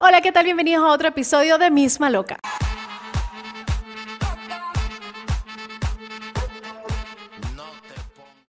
[0.00, 0.44] Hola, ¿qué tal?
[0.44, 2.38] Bienvenidos a otro episodio de Misma Loca.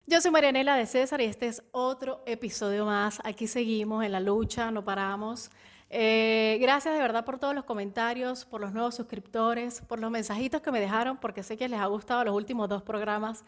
[0.07, 3.19] Yo soy Marianela de César y este es otro episodio más.
[3.25, 5.51] Aquí seguimos en la lucha, no paramos.
[5.89, 10.61] Eh, gracias de verdad por todos los comentarios, por los nuevos suscriptores, por los mensajitos
[10.61, 13.43] que me dejaron, porque sé que les ha gustado los últimos dos programas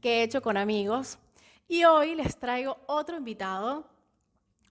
[0.00, 1.18] que he hecho con amigos.
[1.68, 3.93] Y hoy les traigo otro invitado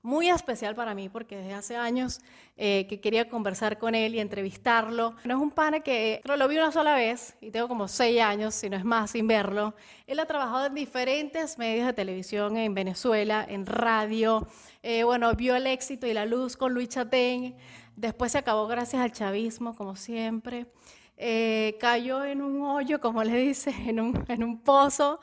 [0.03, 2.19] muy especial para mí porque desde hace años
[2.57, 5.15] eh, que quería conversar con él y entrevistarlo.
[5.23, 8.21] No es un pana que creo lo vi una sola vez y tengo como seis
[8.21, 9.73] años, si no es más, sin verlo.
[10.05, 14.45] Él ha trabajado en diferentes medios de televisión en Venezuela, en radio.
[14.83, 17.55] Eh, bueno, vio el éxito y la luz con Luis Chatén.
[17.95, 20.67] Después se acabó gracias al chavismo, como siempre.
[21.15, 25.21] Eh, cayó en un hoyo, como le dice, en un, en un pozo.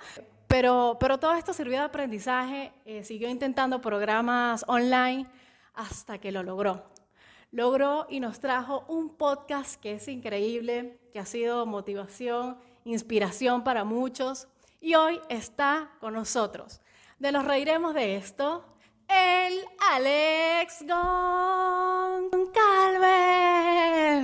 [0.51, 5.29] Pero, pero todo esto sirvió de aprendizaje, eh, siguió intentando programas online
[5.75, 6.91] hasta que lo logró.
[7.53, 13.85] Logró y nos trajo un podcast que es increíble, que ha sido motivación, inspiración para
[13.85, 14.49] muchos
[14.81, 16.81] y hoy está con nosotros.
[17.21, 18.65] De nos reiremos de esto,
[19.07, 21.31] el Alex Goncalves.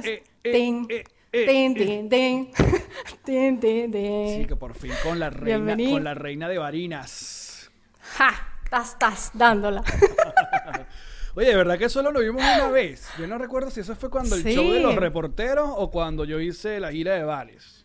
[0.05, 1.05] Eh, eh,
[1.45, 2.53] tin, tin.
[3.25, 4.41] Tin, tin, tin.
[4.43, 5.91] Sí, que por fin con la reina, Bienvenido.
[5.93, 7.71] con la reina de Varinas.
[8.17, 8.31] Ja,
[8.65, 9.83] estás, estás dándola.
[11.35, 13.09] Oye, de verdad que solo lo vimos una vez.
[13.19, 14.55] Yo no recuerdo si eso fue cuando el Sí.
[14.55, 17.85] show de los reporteros o cuando yo hice la gira de bares.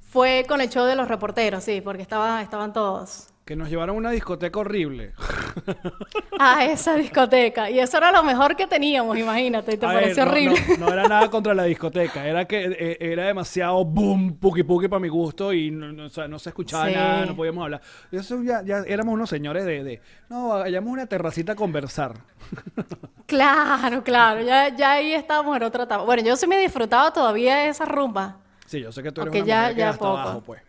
[0.00, 3.28] Fue con el show de los reporteros, sí, porque estaba, estaban todos.
[3.48, 5.14] Que nos llevaron a una discoteca horrible.
[6.38, 7.70] A esa discoteca.
[7.70, 9.72] Y eso era lo mejor que teníamos, imagínate.
[9.72, 10.60] Y te A ver, pareció no, horrible.
[10.78, 12.26] No, no era nada contra la discoteca.
[12.26, 16.08] Era que eh, era demasiado boom, puki puki para mi gusto y no, no, o
[16.10, 16.94] sea, no se escuchaba Sí.
[16.94, 17.80] nada, no podíamos hablar.
[18.12, 21.56] Y Eso ya, ya éramos unos señores de, de no, vayamos a una terracita a
[21.56, 22.12] conversar.
[23.26, 24.40] Claro, claro.
[24.42, 26.02] Ya, ya ahí estábamos en otra etapa.
[26.04, 28.38] Bueno, yo sí me he disfrutado todavía de esa rumba.
[28.66, 30.16] Sí, yo sé que tú eres Ok, una ya- mujer que ya hasta poco.
[30.18, 30.62] abajo, pues.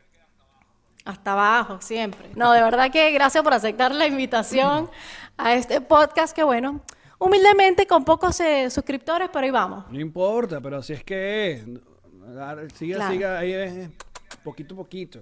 [1.09, 2.29] Hasta abajo, siempre.
[2.35, 4.87] No, de verdad que gracias por aceptar la invitación
[5.37, 6.81] a este podcast que, bueno,
[7.17, 9.85] humildemente con pocos eh, suscriptores, pero ahí vamos.
[9.89, 11.65] No importa, pero así es que es.
[12.75, 13.11] Siga, Claro.
[13.11, 13.89] siga, ahí es,
[14.43, 15.21] poquito a poquito.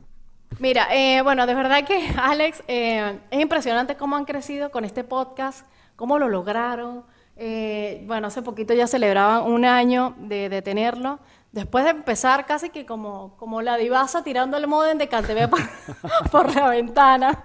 [0.60, 5.06] Mira, eh, bueno, de verdad que Alex, eh, es impresionante cómo han crecido con este
[5.06, 5.66] podcast,
[5.96, 7.06] cómo lo lograron.
[7.38, 11.20] Eh, bueno, hace poquito ya celebraban un año de, de tenerlo.
[11.58, 15.60] Después de empezar casi que como, como la divasa tirando el modem de CanTV por,
[16.32, 17.44] por la ventana.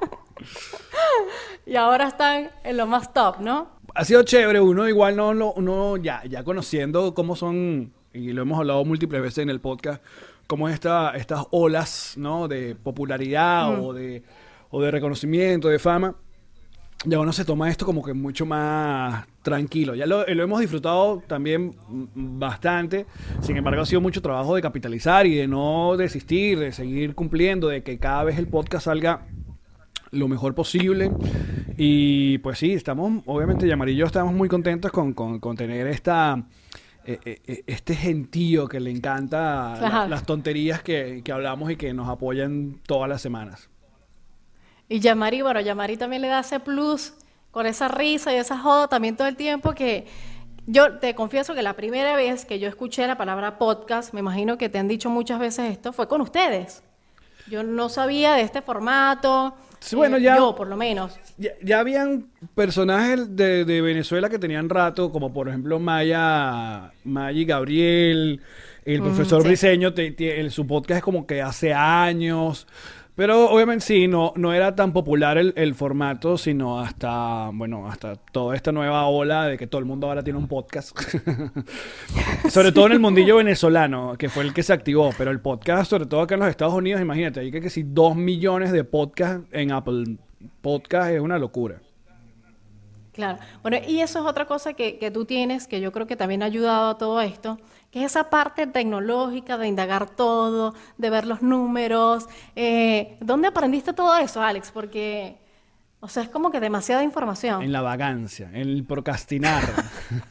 [1.64, 3.70] y ahora están en lo más top, ¿no?
[3.94, 8.42] Ha sido chévere, uno igual no, no, uno ya, ya conociendo cómo son, y lo
[8.42, 10.02] hemos hablado múltiples veces en el podcast,
[10.46, 12.48] cómo es esta, estas olas, ¿no?
[12.48, 14.22] De popularidad o, de,
[14.68, 16.16] o de reconocimiento, de fama.
[17.04, 19.94] Ya uno se toma esto como que mucho más tranquilo.
[19.96, 23.06] Ya lo, lo hemos disfrutado también mm, bastante.
[23.40, 27.66] Sin embargo, ha sido mucho trabajo de capitalizar y de no desistir, de seguir cumpliendo,
[27.68, 29.26] de que cada vez el podcast salga
[30.12, 31.10] lo mejor posible.
[31.76, 35.88] Y pues sí, estamos, obviamente, Yamar y yo estamos muy contentos con, con- con tener
[35.88, 36.44] esta,
[37.04, 41.76] eh, eh, eh, este gentío que le encanta la- las tonterías que, que hablamos y
[41.76, 43.70] que nos apoyan todas las semanas.
[44.92, 47.14] Y Yamari, bueno, Yamari también le da ese plus
[47.50, 50.06] con esa risa y esa joda también todo el tiempo que
[50.66, 54.58] yo te confieso que la primera vez que yo escuché la palabra podcast, me imagino
[54.58, 56.82] que te han dicho muchas veces esto, fue con ustedes.
[57.50, 59.54] Yo no sabía de este formato.
[59.80, 61.18] Sí, bueno, eh, ya- Yo, por lo menos.
[61.38, 67.40] Ya, ya habían personajes de, de Venezuela que tenían rato, como por ejemplo Maya, Maya
[67.40, 68.40] y Gabriel,
[68.84, 69.48] el profesor sí.
[69.48, 72.66] Briseño, te- te- el- su podcast es como que hace años.
[73.14, 78.16] Pero obviamente sí, no, no era tan popular el, el formato, sino hasta, bueno, hasta
[78.16, 80.98] toda esta nueva ola de que todo el mundo ahora tiene un podcast.
[82.48, 85.10] sobre todo en el mundillo venezolano, que fue el que se activó.
[85.18, 87.82] Pero el podcast, sobre todo acá en los Estados Unidos, imagínate, hay que, que si
[87.82, 90.16] dos millones de podcasts en Apple
[90.62, 91.82] Podcast es una locura.
[93.12, 93.38] Claro.
[93.62, 96.42] Bueno, y eso es otra cosa que, que tú tienes, que yo creo que también
[96.42, 97.58] ha ayudado a todo esto,
[97.90, 102.26] que es esa parte tecnológica de indagar todo, de ver los números.
[102.56, 104.70] Eh, ¿Dónde aprendiste todo eso, Alex?
[104.70, 105.36] Porque,
[106.00, 107.60] o sea, es como que demasiada información.
[107.62, 109.62] En la vagancia, en el procrastinar.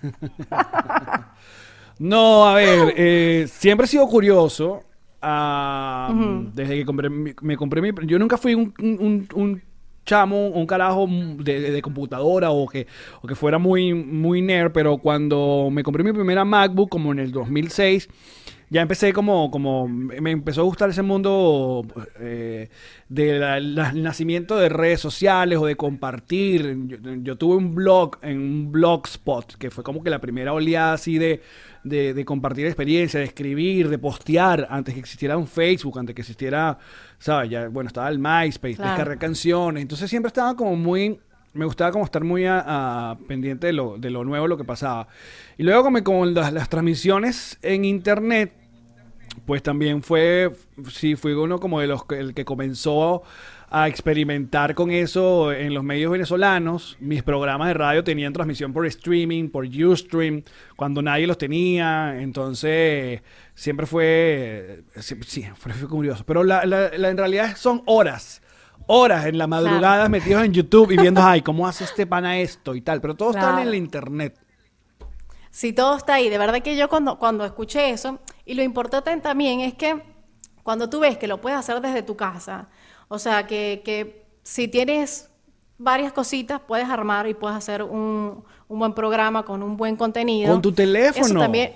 [2.00, 4.83] no, a ver, eh, siempre he sido curioso.
[5.21, 6.11] ah,
[6.53, 7.91] Desde que compré me compré mi...
[8.07, 9.61] Yo nunca fui un, un- un
[10.06, 12.88] chamo, un carajo de, de- computadora o que,
[13.21, 17.19] o que fuera muy, muy nerd, pero cuando me compré mi primera MacBook, como en
[17.19, 18.09] el 2006,
[18.71, 21.86] ya empecé como, como me empezó a gustar ese mundo
[22.21, 22.69] eh,
[23.09, 26.77] del nacimiento de redes sociales o de compartir.
[26.88, 30.94] Yo, yo, tuve un blog en un blogspot, que fue como que la primera oleada
[30.94, 31.42] así de,
[31.83, 36.22] de, de compartir experiencia, de escribir, de postear, antes que existiera un Facebook, antes que
[36.22, 36.78] existiera,
[37.18, 37.50] ¿sabes?
[37.50, 38.92] Ya, bueno, estaba el MySpace, Claro.
[38.92, 39.81] descargar canciones.
[39.81, 41.19] Entonces siempre estaba como muy
[41.54, 42.63] me gustaba como estar muy a-
[43.12, 45.10] a- pendiente de lo, de lo nuevo, lo que pasaba.
[45.57, 48.54] Y luego como con las, las transmisiones en internet,
[49.45, 50.51] pues también fue,
[50.89, 53.24] sí, fui uno como de los que, el que comenzó
[53.73, 56.97] a experimentar con eso en los medios venezolanos.
[57.00, 60.44] Mis programas de radio tenían transmisión por streaming, por Ustream,
[60.75, 62.19] cuando nadie los tenía.
[62.21, 63.21] Entonces,
[63.56, 66.25] siempre fue, sí, sí, fue, curioso.
[66.25, 68.41] Pero la, la- la- en realidad son horas.
[68.88, 72.75] Horas en la madrugada metidos en YouTube y viendo, ay, ¿cómo hace este pana esto
[72.75, 73.00] y tal?
[73.00, 73.59] Pero todo está Claro.
[73.62, 74.38] en el internet.
[75.50, 76.29] Sí, todo está ahí.
[76.29, 80.01] De verdad que yo cuando, cuando escuché eso, y lo importante también es que
[80.63, 82.69] cuando tú ves que lo puedes hacer desde tu casa,
[83.13, 85.29] o sea, que, que si tienes
[85.77, 90.51] varias cositas, puedes armar y puedes hacer un, un buen programa con un buen contenido.
[90.51, 91.25] Con tu teléfono.
[91.25, 91.73] Eso también,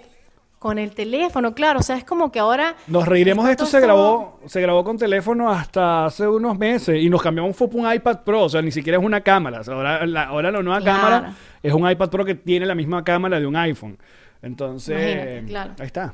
[0.60, 1.80] con el teléfono, claro.
[1.80, 2.76] O sea, es como que ahora...
[2.88, 7.02] Nos reiremos de esto, se todo- grabó, se grabó con teléfono hasta hace unos meses
[7.04, 9.60] y nos cambiamos fue un iPad Pro, o sea, ni siquiera es una cámara.
[9.60, 11.02] O sea, ahora, la, ahora la nueva Claro.
[11.02, 13.98] cámara es un iPad Pro que tiene la misma cámara de un iPhone.
[14.42, 15.72] Entonces, Imagínate, claro.
[15.80, 16.14] ahí está.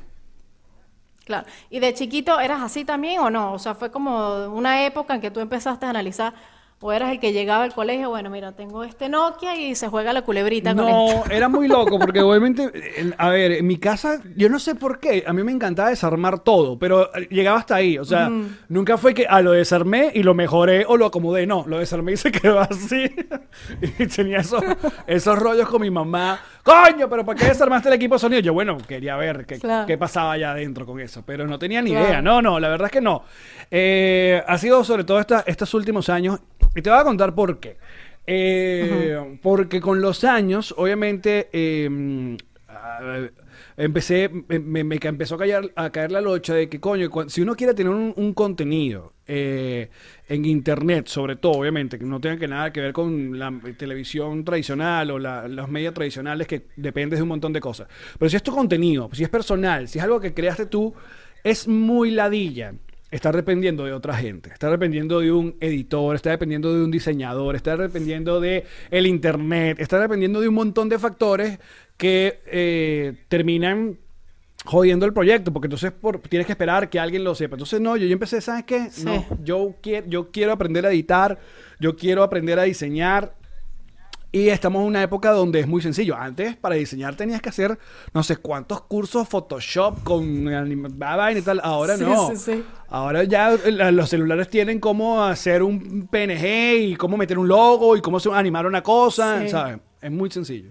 [1.24, 1.46] Claro.
[1.70, 3.52] ¿Y de chiquito eras así también o no?
[3.52, 6.34] O sea, fue como una época en que tú empezaste a analizar,
[6.82, 10.12] o eras el que llegaba al colegio, bueno, mira, tengo este Nokia y se juega
[10.12, 11.30] la culebrita con No, esto.
[11.30, 12.70] era muy loco porque obviamente,
[13.00, 15.88] en- a ver, en mi casa, yo no sé por qué, a mí me encantaba
[15.90, 18.30] desarmar todo, pero eh, llegaba hasta ahí, o sea,
[18.68, 22.12] nunca fue que, ah, lo desarmé y lo mejoré o lo acomodé, no, lo desarmé
[22.12, 23.10] y se quedó así.
[23.98, 24.62] y tenía esos,
[25.06, 28.40] esos rollos con mi mamá, coño, pero ¿para qué desarmaste el equipo de sonido?
[28.40, 29.86] Yo, bueno, quería ver qué, Claro.
[29.86, 32.06] qué pasaba allá adentro con eso, pero no tenía ni Claro.
[32.06, 33.22] idea, no, no, la verdad es que no.
[33.70, 36.40] Eh, ha sido sobre todo esta- estos últimos años,
[36.74, 37.76] y te voy a contar por qué.
[38.26, 42.36] Eh, Porque con los años, obviamente, eh,
[42.68, 43.20] ah,
[43.76, 47.54] empecé, me, me- empezó a caer, a caer la locha de que, coño, si uno
[47.56, 49.90] quiere tener un, un contenido eh,
[50.28, 54.44] en internet, sobre todo, obviamente, que no tenga que nada que ver con la televisión
[54.44, 57.88] tradicional o la- los medios tradicionales que dependes de un montón de cosas.
[58.18, 60.94] Pero si es tu contenido, si es personal, si es algo que creaste tú,
[61.42, 62.74] es muy ladilla.
[63.12, 67.54] Está dependiendo de otra gente, está dependiendo de un editor, está dependiendo de un diseñador,
[67.54, 71.58] está dependiendo de el internet, está dependiendo de un montón de factores
[71.96, 73.98] que eh, terminan
[74.64, 77.56] jodiendo el proyecto, porque entonces por- tienes que esperar que alguien lo sepa.
[77.56, 78.88] Entonces, no, yo, yo empecé, ¿sabes qué?
[78.90, 79.04] Sí.
[79.04, 81.38] No, yo, quiero, yo quiero aprender a editar,
[81.80, 83.34] yo quiero aprender a diseñar.
[84.34, 86.16] Y estamos en una época donde es muy sencillo.
[86.16, 87.78] Antes, para diseñar, tenías que hacer
[88.14, 90.46] no sé cuántos cursos Photoshop con
[90.96, 91.60] vaina y tal.
[91.62, 92.28] Ahora Sí, no.
[92.30, 92.64] sí, sí.
[92.88, 97.94] Ahora ya eh, los celulares tienen cómo hacer un PNG y cómo meter un logo
[97.94, 99.50] y cómo animar una cosa, Sí.
[99.50, 99.78] ¿sabes?
[100.00, 100.70] Es muy sencillo.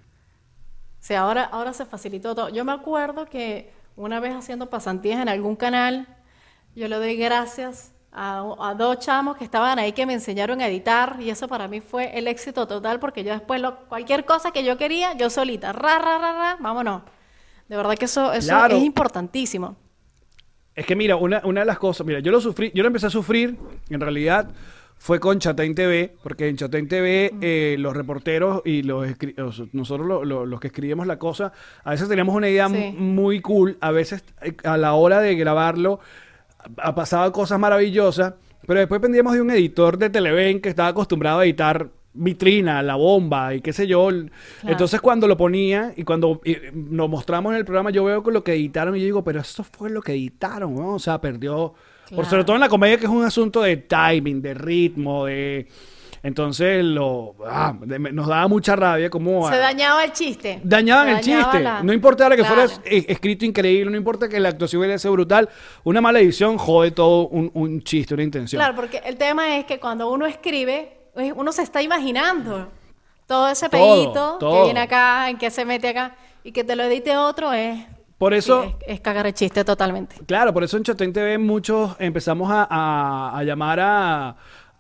[0.99, 2.49] Sí, ahora, ahora se facilitó todo.
[2.49, 6.07] Yo me acuerdo que una vez haciendo pasantías en algún canal,
[6.75, 10.67] yo le doy gracias a, a dos chamos que estaban ahí que me enseñaron a
[10.67, 14.51] editar y eso para mí fue el éxito total porque yo después lo- cualquier cosa
[14.51, 17.03] que yo quería, yo solita, ra, ra, ra, ra, vámonos.
[17.69, 18.75] De verdad que eso, eso Claro.
[18.75, 19.77] es importantísimo.
[20.75, 23.07] Es que mira, una, una de las cosas, mira, yo lo sufrí, yo lo empecé
[23.07, 23.57] a sufrir,
[23.89, 24.49] en realidad
[24.97, 29.07] fue con Chatén TV, porque en Chatén TV eh, los reporteros y los,
[29.73, 31.51] nosotros lo- lo- los que escribimos la cosa,
[31.83, 32.93] a veces teníamos una idea Sí.
[32.97, 35.99] muy cool, a veces eh, a la hora de grabarlo
[36.77, 38.33] ha pasado cosas maravillosas,
[38.67, 42.95] pero después dependíamos de un editor de Televen que estaba acostumbrado a editar vitrina, la
[42.95, 44.09] bomba y qué sé yo.
[44.63, 46.41] Entonces cuando lo ponía y cuando
[46.73, 49.39] nos mostramos en el programa, yo veo con lo que editaron y yo digo, pero
[49.39, 50.95] eso fue lo que editaron, ¿no?
[50.95, 51.73] O sea, perdió...
[52.13, 55.67] Por sobre todo en la comedia que es un asunto de timing, de ritmo, de...
[56.23, 59.49] Entonces lo, ah, de- me- nos daba mucha rabia como...
[59.49, 60.61] Se dañaba el chiste.
[60.63, 61.59] Dañaban Se el dañaba chiste.
[61.63, 62.69] la- No importa ahora que Claro.
[62.69, 65.49] fuera escrito increíble, no importa que la actuación hubiera sido brutal.
[65.83, 68.59] Una mala edición jode todo un, un chiste, una intención.
[68.59, 70.97] Claro, porque el tema es que cuando uno escribe,
[71.35, 72.69] uno se está imaginando
[73.25, 74.57] todo ese Todo, pedito todo.
[74.59, 77.79] que viene acá, en que se mete acá, y que te lo edite otro es,
[78.17, 80.17] Por eso, sí, es, es cagar el chiste totalmente.
[80.27, 84.35] claro, por eso en Chatén TV muchos empezamos a, a- a llamar a,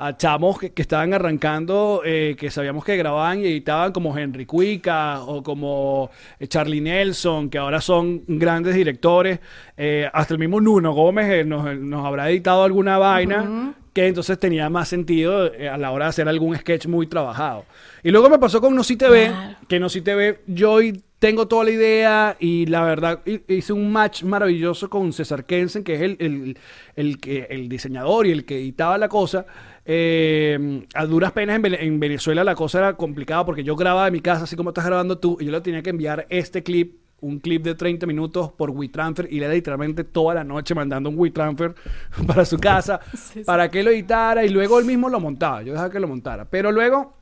[0.07, 4.45] a chamos que, que estaban arrancando, eh, que sabíamos que grababan y editaban como Henry
[4.45, 9.39] Cuica o como eh, Charlie Nelson, que ahora son grandes directores.
[9.77, 13.73] Eh, hasta el mismo Nuno Gómez eh, nos, nos habrá editado alguna vaina.
[13.93, 17.65] que entonces tenía más sentido a la hora de hacer algún sketch muy trabajado.
[18.03, 19.29] Y luego me pasó con No Si TV,
[19.67, 23.73] que No Si TV, yo hoy tengo toda la idea y la verdad hi- hice
[23.73, 26.57] un match maravilloso con César Kensen, que es el, el,
[26.95, 29.45] el, que- el diseñador y el que editaba la cosa.
[29.85, 34.07] Eh, a duras penas en, Vene- en Venezuela la cosa era complicada porque yo grababa
[34.07, 36.61] en mi casa, así como estás grabando tú, y yo le tenía que enviar este
[36.63, 40.75] clip, un clip de 30 minutos por WeTransfer, y le era literalmente toda la noche
[40.75, 41.73] mandando un WeTransfer
[42.27, 43.43] para su casa, Sí, sí.
[43.43, 46.45] para que lo editara, y luego él mismo lo montaba, yo dejaba que lo montara.
[46.45, 47.13] Pero luego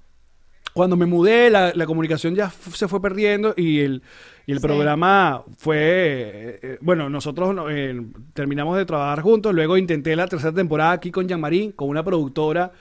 [0.74, 4.04] cuando me mudé, la, la comunicación ya se fue perdiendo y el,
[4.50, 4.64] y el Sí.
[4.68, 5.78] programa fue...
[5.78, 7.96] eh, eh, bueno, nosotros no, eh,
[8.34, 12.72] terminamos de trabajar juntos, luego intenté la tercera temporada aquí con Jean-Marie, con una productora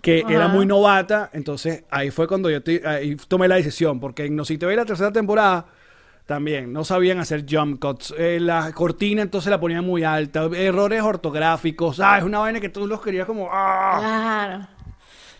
[0.00, 0.32] que Ajá.
[0.34, 4.36] era muy novata, entonces ahí fue cuando yo te- ahí tomé la decisión, porque en
[4.36, 5.66] No Si Te Ve la tercera temporada
[6.24, 11.02] también no sabían hacer jump cuts, eh, la cortina entonces la ponían muy alta, errores
[11.02, 13.48] ortográficos, ah, es una vaina que tú los querías como...
[13.50, 13.96] ¡ah!
[13.98, 14.66] Claro.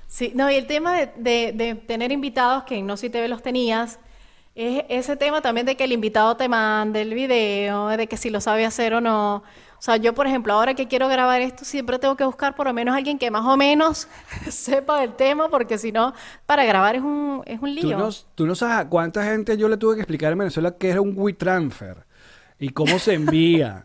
[0.06, 3.28] Sí, no, y el tema de, de- de tener invitados, que en No Si TV
[3.28, 4.00] los tenías,
[4.58, 8.28] es ese tema también de que el invitado te mande el video, de que si
[8.30, 9.36] lo sabe hacer o no.
[9.36, 12.66] O sea, yo, por ejemplo, ahora que quiero grabar esto, siempre tengo que buscar por
[12.66, 14.08] lo menos alguien que más o menos
[14.50, 16.12] sepa del tema, porque si no,
[16.46, 17.98] para grabar es un, es un Tú lío.
[17.98, 20.90] no, tú no sabes a cuánta gente yo le tuve que explicar en Venezuela qué
[20.90, 22.04] era un WeTransfer
[22.58, 23.84] y cómo se envía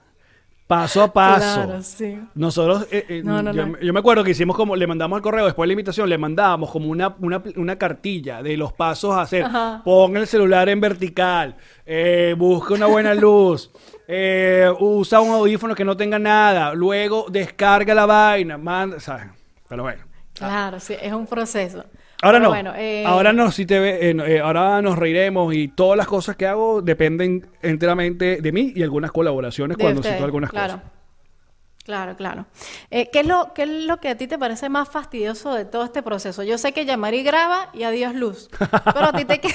[0.67, 1.63] paso a paso.
[1.63, 2.20] Claro, sí.
[2.36, 3.79] Nosotros, eh, eh, No, no, yo, no.
[3.79, 6.17] yo me acuerdo que hicimos como, le mandamos al correo, después de la invitación, le
[6.17, 9.43] mandábamos como una, una, una cartilla de los pasos a hacer.
[9.46, 9.82] Ajá.
[9.84, 11.55] Pon el celular en vertical,
[11.86, 13.72] eh, busca una buena luz,
[14.08, 19.27] eh, usa un audífono que no tenga nada, luego descarga la vaina, manda, ¿sabes?
[19.67, 20.12] Pero bueno.
[20.47, 21.83] Claro, sí, es un proceso.
[22.21, 22.50] Ahora Pero no.
[22.50, 26.07] bueno, eh, Ahora no, si te ve- eh, eh, ahora nos reiremos y todas las
[26.07, 30.50] cosas que hago dependen enteramente de mí y algunas colaboraciones de cuando ustedes, cito algunas
[30.51, 30.75] claro.
[30.75, 30.89] cosas.
[31.83, 32.45] Claro, claro.
[32.91, 35.65] Eh, ¿qué, es lo, ¿Qué es lo que a ti te parece más fastidioso de
[35.65, 36.41] todo este proceso?
[36.43, 38.50] Yo sé que Yamari graba y adiós luz,
[38.93, 39.53] pero a ti te queda...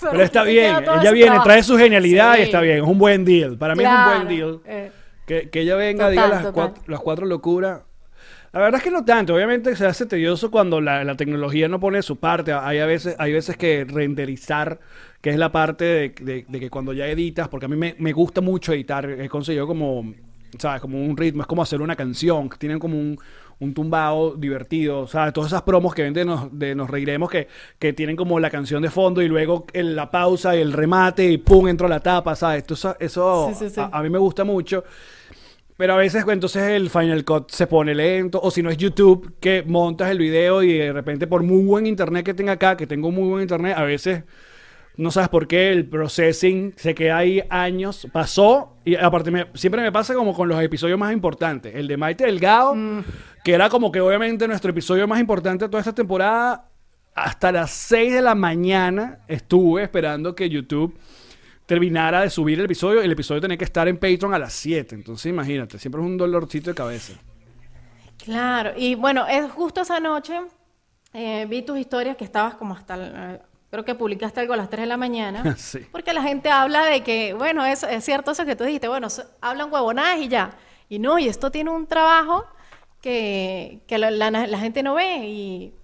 [0.00, 1.44] Pero, está bien, ella viene, trabajo.
[1.44, 3.56] trae su genialidad Sí, y está bien, es un buen deal.
[3.58, 4.92] Para mí claro, es un buen deal.
[5.26, 6.52] Que, que ella venga, diga Total, las, total.
[6.54, 7.80] cuatro, las cuatro locuras.
[8.52, 9.34] La verdad es que no tanto.
[9.34, 12.52] Obviamente se hace tedioso cuando la, la tecnología no pone su parte.
[12.52, 14.80] Hay a veces, hay veces que renderizar,
[15.20, 17.94] que es la parte de, de- de que cuando ya editas, porque a mí me,
[17.98, 20.14] me gusta mucho editar, he conseguido como,
[20.58, 20.80] ¿sabes?
[20.80, 23.18] Como un ritmo, es como hacer una canción, que tienen como un,
[23.60, 25.34] un tumbado divertido, ¿sabes?
[25.34, 28.48] Todas esas promos que ven de nos, de nos reiremos, que, que tienen como la
[28.48, 31.90] canción de fondo y luego el- la pausa y el remate y pum, entro a
[31.90, 32.58] la tapa, ¿sabes?
[32.66, 33.80] Esto- Eso, eso Sí, sí, sí.
[33.80, 34.84] A, a mí me gusta mucho.
[35.78, 38.76] Pero a veces pues, entonces el Final Cut se pone lento, o si no es
[38.76, 42.76] YouTube, que montas el video y de repente por muy buen internet que tenga acá,
[42.76, 44.24] que tengo muy buen internet, a veces
[44.96, 49.80] no sabes por qué el processing se queda ahí años, pasó, y aparte me- siempre
[49.80, 51.72] me pasa como con los episodios más importantes.
[51.76, 52.74] El de Maite Delgado,
[53.44, 56.68] que era como que obviamente nuestro episodio más importante de toda esta temporada,
[57.14, 60.98] hasta las 6 de la mañana estuve esperando que YouTube
[61.68, 63.02] terminara de subir el episodio.
[63.02, 64.94] El episodio tenía que estar en Patreon a las 7.
[64.94, 67.12] Entonces, imagínate, siempre es un dolorcito de cabeza.
[68.24, 70.40] Claro, y bueno, es justo esa noche
[71.12, 74.70] eh, vi tus historias que estabas como hasta, eh, creo que publicaste algo a las
[74.70, 75.80] 3 de la mañana, Sí.
[75.92, 79.10] porque la gente habla de que, bueno, es, es cierto eso que tú dijiste, bueno,
[79.10, 80.56] so- hablan huevonadas y ya,
[80.88, 82.46] y no, y esto tiene un trabajo
[83.02, 85.74] que, que la, la- la gente no ve y...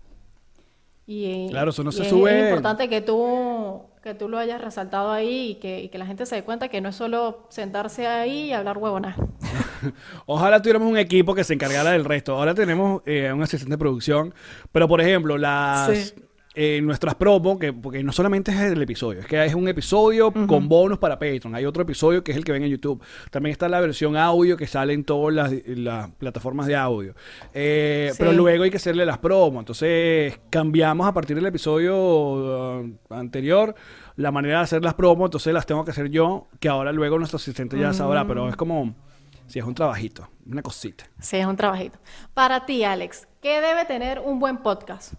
[1.06, 2.38] y Claro, eso no y se es- sube.
[2.38, 6.04] Es importante que tú, que tú lo hayas resaltado ahí y que, y que la
[6.04, 9.16] gente se dé cuenta que no es solo sentarse ahí y hablar huevonadas.
[10.26, 12.37] Ojalá tuviéramos un equipo que se encargara del resto.
[12.37, 14.34] Ahora tenemos eh, un asistente de producción,
[14.73, 16.14] pero por ejemplo, las Sí.
[16.54, 20.32] Eh, nuestras promos, que porque no solamente es el episodio, es que es un episodio
[20.46, 21.54] con bonus para Patreon.
[21.54, 23.02] Hay otro episodio que es el que ven en YouTube.
[23.30, 27.14] También está la versión audio que sale en todas las, las plataformas de audio.
[27.52, 28.16] Eh, Sí.
[28.18, 29.61] Pero luego hay que hacerle las promos.
[29.61, 33.75] Entonces cambiamos a partir del episodio uh, anterior
[34.16, 35.26] la manera de hacer las promos.
[35.26, 38.56] Entonces las tengo que hacer yo, que ahora luego nuestro asistente ya sabrá, pero es
[38.56, 38.94] como...
[39.46, 41.04] Si es un trabajito, una cosita.
[41.20, 41.99] Sí, es un trabajito.
[42.32, 45.12] Para ti, Alex, ¿qué debe tener un buen podcast?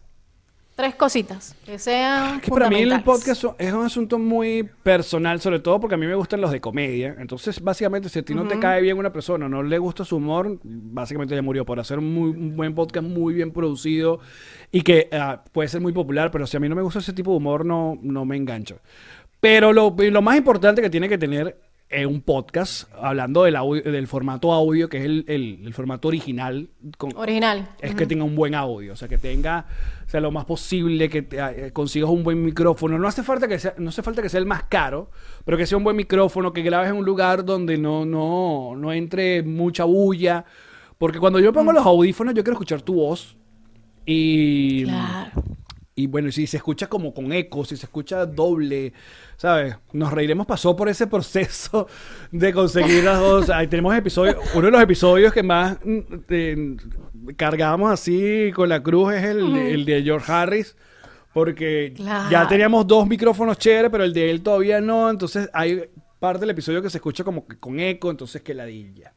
[0.76, 5.60] Tres cositas que sean Que para mí el podcast es un asunto muy personal, sobre
[5.60, 7.16] todo porque a mí me gustan los de comedia.
[7.18, 10.18] Entonces, básicamente, si a ti no te cae bien una persona, no le gusta su
[10.18, 14.20] humor, básicamente ya murió por hacer un, muy, un buen podcast muy bien producido
[14.70, 17.14] y que ah, puede ser muy popular, pero si a mí no me gusta ese
[17.14, 18.80] tipo de humor, no, no me engancho.
[19.40, 21.58] Pero lo, lo más importante que tiene que tener
[21.90, 26.08] eh, un podcast, hablando del, audio- del formato audio, que es el, el- el formato
[26.08, 27.70] original, con, Original.
[27.80, 29.68] es que tenga un buen audio, o sea, que tenga,
[30.06, 31.38] o sea, lo más posible que te-
[31.68, 32.98] eh, consigas un buen micrófono.
[32.98, 35.12] No hace falta que sea, no hace falta que sea el más caro,
[35.46, 38.92] pero que sea un buen micrófono, que grabes en un lugar donde no, no, no
[38.92, 40.44] entre mucha bulla,
[40.98, 43.36] Porque cuando yo pongo los audífonos, yo quiero escuchar tu voz.
[44.06, 44.84] Y.
[44.86, 45.32] Claro.
[45.98, 48.92] Y bueno, si se escucha como con eco, si se escucha doble,
[49.38, 49.78] ¿sabes?
[49.94, 51.88] Nos reiremos, pasó por ese proceso
[52.32, 53.50] de conseguir las dos.
[53.50, 56.00] Ahí tenemos episodios, uno de los episodios que más mm,
[56.30, 56.76] eh,
[57.38, 60.76] cargamos así con la cruz es el, el de George Harris,
[61.34, 62.30] porque Claro.
[62.30, 66.50] ya teníamos dos micrófonos chéveres, pero el de él todavía no, entonces hay parte del
[66.50, 69.14] episodio que se escucha como que con eco, entonces que ladilla.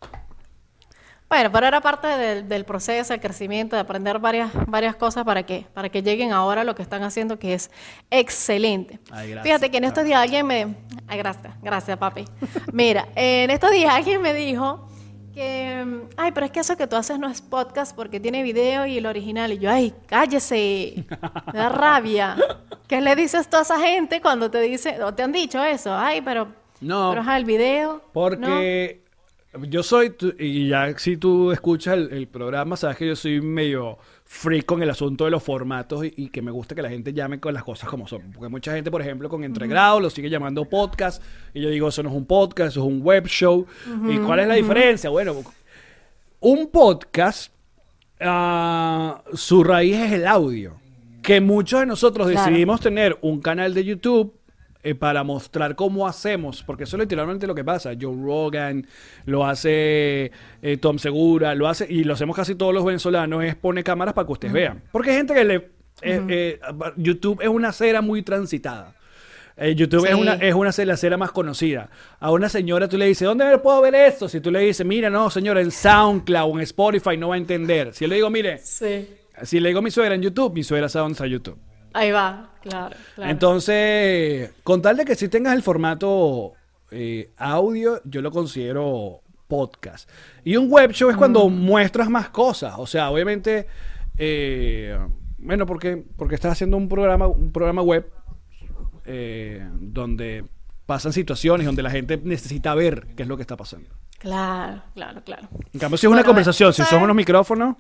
[1.28, 5.42] Bueno, pero era parte del, del proceso de crecimiento, de aprender varias, varias cosas para
[5.42, 7.70] que, para que lleguen ahora a lo que están haciendo, que es
[8.10, 8.98] excelente.
[9.10, 9.42] Ay, gracias.
[9.42, 10.74] Fíjate que en estos días alguien me...
[11.06, 12.24] Ay, gracias, gracias, papi.
[12.72, 14.88] Mira, en estos días alguien me dijo
[15.34, 16.06] que...
[16.16, 18.96] Ay, pero es que eso que tú haces no es podcast porque tiene video y
[18.96, 19.52] el original.
[19.52, 21.04] Y yo, ay, cállese,
[21.52, 22.36] me da rabia.
[22.86, 25.94] ¿Qué le dices tú a esa gente cuando te dice, o te han dicho eso?
[25.94, 26.48] Ay, pero...
[26.80, 27.10] No.
[27.10, 28.02] Pero ajá, el video...
[28.14, 29.04] Porque
[29.68, 33.98] yo soy, y ya si tú escuchas el, el programa, sabes que yo soy medio
[34.24, 37.14] freak con el asunto de los formatos y, y que me gusta que la gente
[37.14, 38.30] llame con las cosas como son.
[38.32, 41.22] Porque mucha gente, por ejemplo, con entregrado lo sigue llamando podcast
[41.54, 43.66] y yo digo, eso no es un podcast, eso es un web show.
[44.08, 45.08] ¿Y cuál es la diferencia?
[45.08, 45.34] Bueno,
[46.40, 47.50] un podcast,
[48.20, 50.76] ah, su raíz es el audio.
[51.22, 52.46] Que muchos de nosotros Claro.
[52.46, 54.34] decidimos tener un canal de YouTube
[54.82, 57.92] eh, para mostrar cómo hacemos, porque eso es literalmente lo que pasa.
[58.00, 58.86] Joe Rogan
[59.26, 60.30] lo hace
[60.62, 64.14] eh, Tom Segura, lo hace y lo hacemos casi todos los venezolanos, es pone cámaras
[64.14, 64.82] para que ustedes vean.
[64.92, 65.70] Porque hay gente que le...
[66.02, 66.60] eh,
[66.96, 68.94] YouTube es una acera muy transitada.
[69.74, 71.90] YouTube es una es una la acera más conocida.
[72.20, 74.28] A una señora tú le dices, ¿dónde puedo ver esto?
[74.28, 77.38] Si tú le dices, mira, no, señora, en SoundCloud o en Spotify no va a
[77.38, 77.92] entender.
[77.92, 79.08] Si yo le digo, mire, Sí.
[79.42, 81.58] si le digo a mi suegra en YouTube, mi suegra sabe dónde está YouTube.
[81.92, 83.30] Ahí va, claro, claro.
[83.30, 86.52] Entonces, con tal de que si tengas el formato
[86.90, 90.08] eh, audio, yo lo considero podcast.
[90.44, 92.74] Y un web show es cuando muestras más cosas.
[92.78, 93.66] O sea, obviamente,
[94.16, 94.96] eh,
[95.38, 98.10] bueno, porque, porque estás haciendo un programa, un programa web
[99.06, 100.44] eh, donde
[100.86, 103.88] pasan situaciones, donde la gente necesita ver qué es lo que está pasando.
[104.18, 105.48] Claro, claro, claro.
[105.72, 107.76] En cambio, si es una conversación, si son unos micrófonos,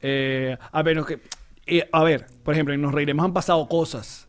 [0.00, 1.20] eh, a menos que,
[1.66, 4.28] eh, a ver, por ejemplo, en Nos Reiremos han pasado cosas,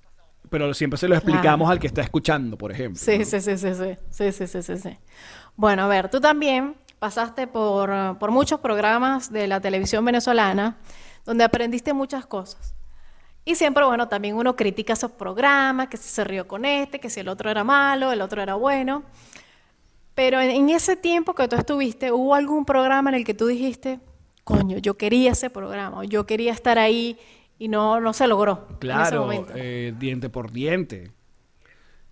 [0.49, 3.01] pero siempre se lo explicamos al que está escuchando, por ejemplo.
[3.01, 3.25] Sí, ¿no?
[3.25, 4.97] sí, sí, sí, sí, sí, sí, sí, sí, sí.
[5.55, 10.77] Bueno, a ver, tú también pasaste por, por muchos programas de la televisión venezolana
[11.25, 12.75] donde aprendiste muchas cosas.
[13.43, 17.09] Y siempre, bueno, también uno critica esos programas, que si se rió con este, que
[17.09, 19.03] si el otro era malo, el otro era bueno.
[20.15, 23.47] Pero en, en ese tiempo que tú estuviste, ¿hubo algún programa en el que tú
[23.47, 23.99] dijiste,
[24.45, 27.17] coño, yo quería ese programa, yo quería estar ahí
[27.59, 31.11] y no, no se logró en ese Claro, eh, diente por diente.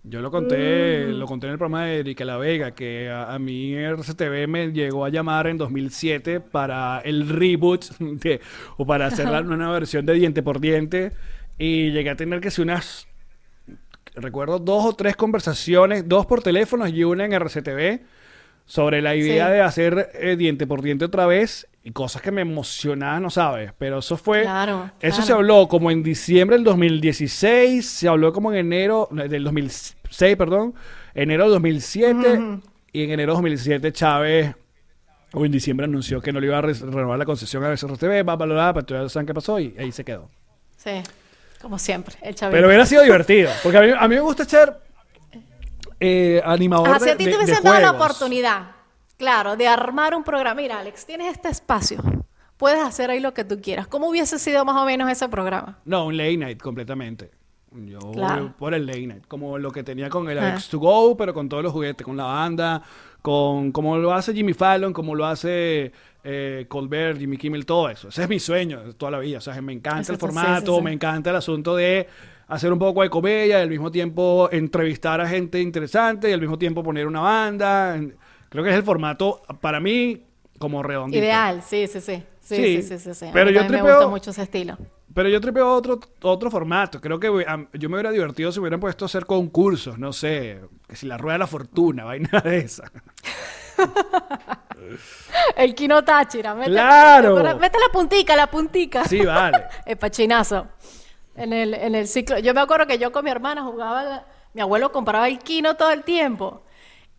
[0.06, 1.12] Yo lo conté, Mm.
[1.18, 4.70] lo conté en el programa de Erika La Vega, que a, a mí RCTV me
[4.72, 8.40] llegó a llamar en 2007 para el reboot de-
[8.76, 11.12] o para hacer la- una versión de Diente por Diente
[11.56, 13.06] y llegué a tener que hacer unas,
[14.14, 18.00] recuerdo dos o tres conversaciones, dos por teléfono y una en RCTV
[18.66, 19.52] sobre la idea Sí.
[19.54, 23.72] de hacer eh, Diente por Diente otra vez y cosas que me emocionaban, no sabes,
[23.76, 24.40] pero eso fue...
[24.42, 25.22] Claro, Eso claro.
[25.26, 30.74] se habló como en diciembre del 2016, se habló como en enero del 2006, perdón,
[31.14, 32.40] enero del 2007
[32.92, 34.54] y en enero del 2017 Chávez
[35.34, 38.26] o en diciembre anunció que no le iba a re- renovar la concesión a SRTV,
[38.26, 40.30] va a pero todavía no saben qué pasó y ahí se quedó.
[40.76, 41.02] Sí,
[41.60, 42.56] como siempre, el chavito.
[42.56, 44.72] Pero hubiera sido divertido, porque a mí, a mí me gusta ser
[46.00, 48.66] eh, animador Ajá, si de, a ti te hubiesen dado la oportunidad,
[49.16, 50.60] claro, de armar un programa.
[50.60, 52.02] Mira, Alex, tienes este espacio.
[52.56, 53.86] Puedes hacer ahí lo que tú quieras.
[53.88, 55.78] ¿Cómo hubiese sido más o menos ese programa?
[55.84, 57.30] No, un late night completamente.
[57.72, 58.54] Yo Claro.
[58.56, 60.54] por el late night, como lo que tenía con el Ah.
[60.56, 62.80] X2Go, pero con todos los juguetes, con la banda,
[63.20, 65.90] con como lo hace Jimmy Fallon, como lo hace
[66.22, 68.08] eh, Colbert, Jimmy Kimmel, todo eso.
[68.08, 69.38] Ese es mi sueño toda la vida.
[69.38, 70.84] O sea, me encanta el sí, formato, sí, sí.
[70.84, 72.06] me encanta el asunto de
[72.46, 76.40] hacer un poco de comedia y al mismo tiempo entrevistar a gente interesante y al
[76.40, 77.98] mismo tiempo poner una banda.
[78.54, 80.22] Creo que es el formato, para mí,
[80.60, 81.18] como redondito.
[81.24, 82.22] Ideal, sí, sí, sí.
[82.40, 83.26] Sí, Sí, sí, sí, sí, sí.
[83.26, 84.78] A pero mí yo también me tripeo- gusta mucho ese estilo.
[85.12, 87.00] Pero yo tripeo otro, otro formato.
[87.00, 90.12] Creo que am- yo me hubiera divertido si me hubieran puesto a hacer concursos, no
[90.12, 92.84] sé, que si la rueda de la fortuna, vaina de esa.
[95.56, 96.54] El Kino Táchira.
[96.54, 97.22] Mete, ¡Claro!
[97.22, 97.58] ¿te acuerdas?
[97.60, 99.04] Mete la puntica, la puntica.
[99.04, 99.64] Sí, vale.
[99.86, 100.68] El pachinazo.
[101.36, 102.38] En el, en el ciclo.
[102.38, 104.04] Yo me acuerdo que yo con mi hermana jugaba.
[104.04, 106.62] la- mi abuelo compraba el Kino todo el tiempo.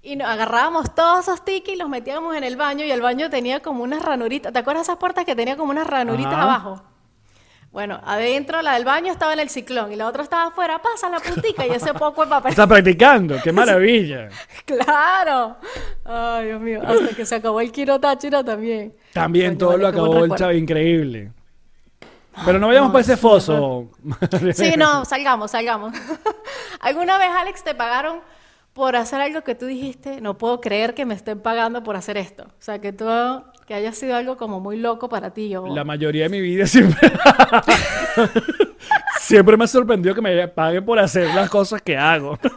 [0.06, 2.86] Y nos agarrábamos todos esos tickets y los metíamos en el baño.
[2.86, 4.54] Y el baño tenía como unas ranuritas.
[4.54, 6.44] ¿Te acuerdas esas puertas que tenía como unas ranuritas Ajá.
[6.44, 6.84] abajo?
[7.72, 11.10] Bueno, adentro la del baño estaba en el ciclón y la otra estaba afuera, pasa
[11.10, 12.52] la puntica y ese poco de papel.
[12.52, 14.30] Está practicando, qué maravilla.
[14.64, 15.58] claro.
[16.06, 18.96] Ay, Dios mío, hasta que se acabó el Kiro Táchira también.
[19.12, 21.32] También Coño, todo vale, lo acabó el chavo, increíble.
[22.46, 23.90] Pero no vayamos no, por ese foso.
[24.54, 25.94] Sí, no, salgamos, salgamos.
[26.80, 28.22] ¿Alguna vez, Alex, te pagaron
[28.76, 32.18] por hacer algo que tú dijiste, no puedo creer que me estén pagando por hacer
[32.18, 32.44] esto?
[32.44, 33.06] O sea, que tú,
[33.66, 35.48] que haya sido algo como muy loco para ti.
[35.48, 37.10] Yo, La mayoría de mi vida siempre.
[39.22, 42.38] siempre me ha sorprendido que me paguen por hacer las cosas que hago.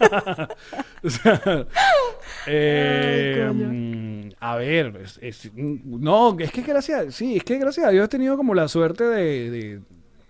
[1.00, 1.40] O sea,
[2.48, 7.86] eh, Ay, mm, a ver, es- es- no, es que gracias, sí, es que gracias
[7.86, 9.80] a Dios he tenido como la suerte de, de-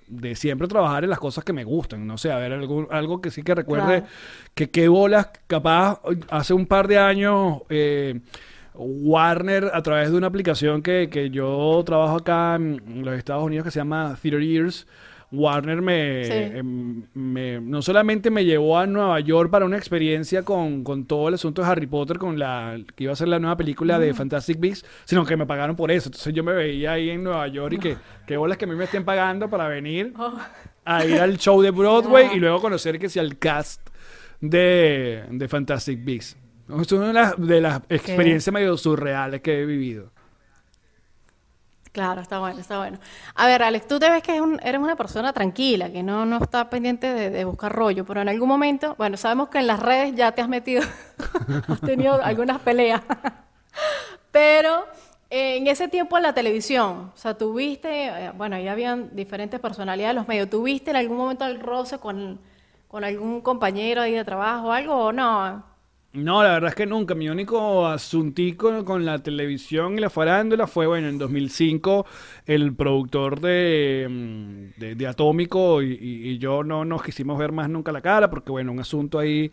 [0.08, 2.06] de siempre trabajar en las cosas que me gustan.
[2.06, 4.06] No sé, a ver, algo, algo que sí que recuerde Claro.
[4.54, 7.62] que qué bolas, capaz, hace un par de años.
[7.68, 8.20] eh,
[8.80, 13.64] Warner, a través de una aplicación que, que yo trabajo acá en los Estados Unidos
[13.64, 14.86] que se llama Theater Years,
[15.30, 16.32] Warner me, Sí.
[16.32, 21.28] em, me- no solamente me llevó a Nueva York para una experiencia con, con todo
[21.28, 24.14] el asunto de Harry Potter, con la que iba a ser la nueva película de
[24.14, 26.08] Fantastic Beasts, sino que me pagaron por eso.
[26.08, 28.74] Entonces yo me veía ahí en Nueva York y que qué bolas que a mí
[28.74, 30.38] me estén pagando para venir Oh,
[30.86, 33.86] a ir al show de Broadway y luego conocer que sea el cast
[34.40, 36.36] de, de Fantastic Beasts.
[36.80, 40.10] Es una de las, de las experiencias medio surreales que he vivido.
[41.92, 42.98] Claro, está bueno, está bueno.
[43.34, 46.68] A ver, Alex, tú te ves que eres una persona tranquila, que no, no está
[46.70, 50.14] pendiente de, de buscar rollo, pero en algún momento, bueno, sabemos que en las redes
[50.14, 50.82] ya te has metido,
[51.68, 53.02] has tenido algunas peleas,
[54.32, 54.86] pero
[55.30, 59.60] eh, en ese tiempo en la televisión, o sea, tuviste, eh, bueno, ahí habían diferentes
[59.60, 62.40] personalidades de los medios, ¿tuviste en algún momento el roce con,
[62.88, 65.67] con algún compañero ahí de trabajo o algo o no?
[66.14, 67.14] No, la verdad es que nunca.
[67.14, 72.06] Mi único asuntico con la televisión y la farándula fue, bueno, en 2005
[72.46, 77.52] el productor de, mm, de, de Atómico y, y- y yo no nos quisimos ver
[77.52, 79.52] más nunca la cara porque, bueno, un asunto ahí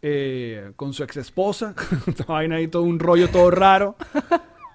[0.00, 1.74] eh, con su ex esposa,
[2.28, 3.96] ahí todo un rollo todo raro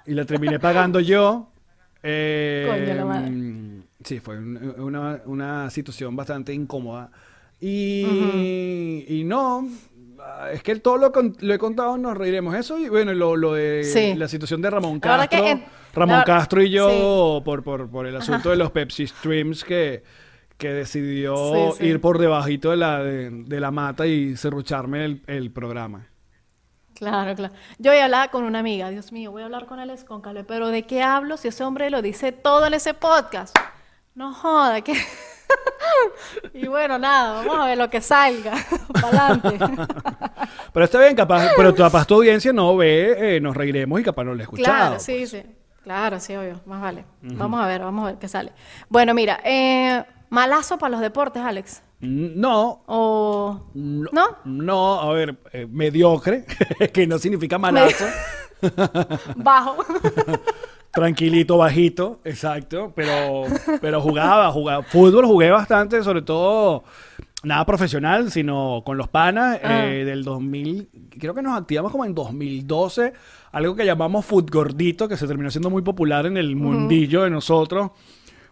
[0.05, 1.47] y la terminé pagando yo.
[2.03, 3.29] Eh, Coño, la madre.
[3.31, 7.11] mm, Sí, fue un- una, una situación bastante incómoda.
[7.63, 9.67] Y, y no,
[10.51, 12.55] es que todo lo, lo he contado, nos reiremos.
[12.55, 14.13] Eso y bueno, lo, lo de Sí.
[14.15, 15.45] la situación de Ramón Castro.
[15.47, 19.63] en- Ramón la- Castro y yo, por, por, por el asunto de los Pepsi Streams,
[19.63, 20.03] que,
[20.57, 25.21] que decidió Sí, ir por debajito de la, de, de la mata y serrucharme el,
[25.27, 26.07] el programa.
[26.95, 27.53] Claro, claro.
[27.79, 30.45] Yo hoy hablaba con una amiga, Dios mío, voy a hablar con Alex con Caleb,
[30.47, 33.55] pero ¿de qué hablo si ese hombre lo dice todo en ese podcast?
[34.15, 34.93] No joda, que...
[36.53, 38.53] y bueno, nada, vamos a ver lo que salga,
[39.01, 39.59] para adelante.
[40.73, 44.23] Pero está bien, capaz, pero capaz tu audiencia no ve, eh, nos reiremos y capaz
[44.23, 44.77] no lo he escuchado.
[44.77, 45.43] Claro, sí, sí.
[45.83, 47.05] Claro, sí, obvio, más vale.
[47.21, 48.51] Vamos a ver, vamos a ver qué sale.
[48.87, 51.81] Bueno, mira, eh, malazo para los deportes, Alex.
[52.01, 53.69] No, O...
[53.73, 54.37] No, ¿No?
[54.45, 56.45] no, a ver, eh, mediocre,
[56.93, 58.05] que no significa malazo.
[59.35, 59.77] Bajo.
[60.93, 62.91] Tranquilito, bajito, exacto.
[62.95, 63.43] Pero,
[63.79, 64.83] pero jugaba, jugaba.
[64.83, 66.83] Fútbol jugué bastante, sobre todo
[67.43, 69.85] nada profesional, sino con los panas Ah.
[69.87, 70.89] eh, del 2000.
[71.19, 73.13] Creo que nos activamos como en 2012,
[73.51, 77.29] algo que llamamos Foot Gordito, que se terminó siendo muy popular en el mundillo de
[77.29, 77.91] nosotros.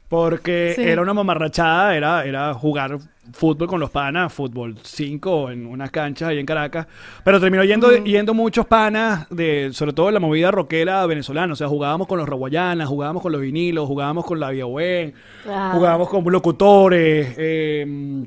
[0.10, 0.82] Porque Sí.
[0.82, 2.98] era una mamarrachada, era, era jugar
[3.32, 6.88] fútbol con los panas, fútbol 5 en unas canchas ahí en Caracas.
[7.24, 11.54] Pero terminó yendo, yendo muchos panas, de, sobre todo de la movida rockera venezolana.
[11.54, 14.66] O sea, jugábamos con los Raguayanas, jugábamos con los vinilos, jugábamos con la Vía
[15.44, 15.74] Claro.
[15.78, 18.26] jugábamos con locutores, eh,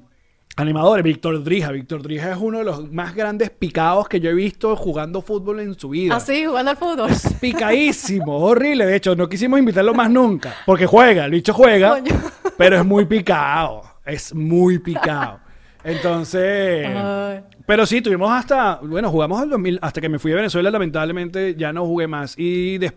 [0.57, 1.05] animadores.
[1.05, 1.71] Víctor Drija.
[1.73, 5.61] Víctor Drija es uno de los más grandes picados que yo he visto jugando fútbol
[5.61, 6.17] en su vida.
[6.17, 7.11] Así, jugando al fútbol.
[7.41, 8.87] Picadísimo, horrible.
[8.87, 10.55] De hecho, no quisimos invitarlo más nunca.
[10.67, 12.15] Porque juega, el bicho juega, Coño.
[12.57, 13.83] pero es muy picado.
[14.05, 15.41] Es muy picado.
[15.85, 16.87] Entonces.
[16.87, 17.41] Ay.
[17.67, 18.77] Pero sí, tuvimos hasta.
[18.83, 19.79] Bueno, jugamos el 2000.
[19.83, 22.35] Hasta que me fui a Venezuela, lamentablemente ya no jugué más.
[22.39, 22.95] Y des-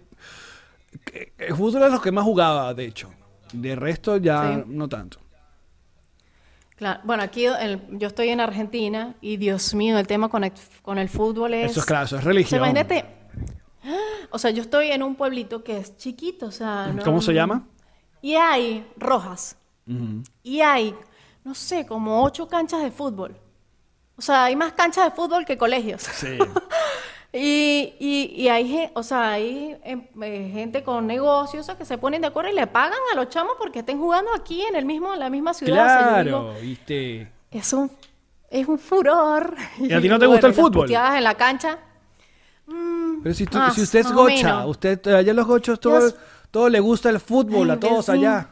[1.03, 3.09] que- el fútbol es lo que más jugaba, de hecho.
[3.53, 4.63] De resto, ya Sí.
[4.67, 5.19] no tanto.
[6.75, 6.99] Claro.
[7.03, 10.97] Bueno, aquí el- yo estoy en Argentina y Dios mío, el tema con el, con
[10.97, 11.71] el fútbol es...
[11.71, 12.59] Eso es claro, eso es O sea, religión.
[12.59, 13.05] imagínate,
[14.29, 16.87] o sea, yo estoy en un pueblito que es chiquito, o sea...
[16.87, 17.65] no- ¿Cómo se llama?
[18.21, 19.55] Y hay rojas.
[20.43, 20.95] Y hay,
[21.43, 23.37] no sé, como ocho canchas de fútbol.
[24.17, 26.01] O sea, hay más canchas de fútbol que colegios.
[26.01, 26.37] Sí.
[27.37, 32.21] Y, y, y hay, o sea, hay em, eh, gente con negocios que se ponen
[32.21, 35.13] de acuerdo y le pagan a los chamos porque estén jugando aquí en el mismo,
[35.13, 35.85] en la misma ciudad.
[35.85, 37.31] O sea, yo digo, Claro, viste.
[37.51, 37.91] es un,
[38.49, 39.53] es un furor.
[39.79, 40.83] ¿Y a ti no te gusta el y las fútbol?
[40.85, 41.77] puteadas en la cancha.
[42.67, 44.67] mm, Pero si, tú- más- si usted es gocha, menos.
[44.69, 46.15] usted allá los gochos todo, Dios.
[46.51, 48.47] todo le gusta el fútbol a todos allá.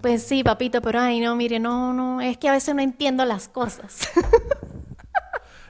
[0.00, 3.24] Pues sí, papito, pero ay, no, mire, no, no, es que a veces no entiendo
[3.24, 4.08] las cosas.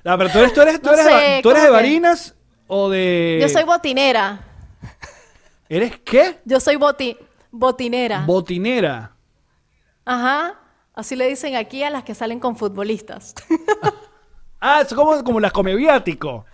[0.07, 1.79] Ah, pero tú eres, tú eres, tú No eres, sé, de- ¿tú eres de como
[1.79, 2.35] que- Barinas
[2.69, 3.38] o de.
[3.42, 4.40] Yo soy botinera.
[5.69, 6.38] ¿Eres qué?
[6.45, 7.16] Yo soy boti
[7.51, 8.21] botinera.
[8.25, 9.12] Botinera.
[10.05, 10.55] Ajá.
[10.95, 13.35] Así le dicen aquí a las que salen con futbolistas.
[14.59, 16.45] Ah, es como, como las comeviáticos.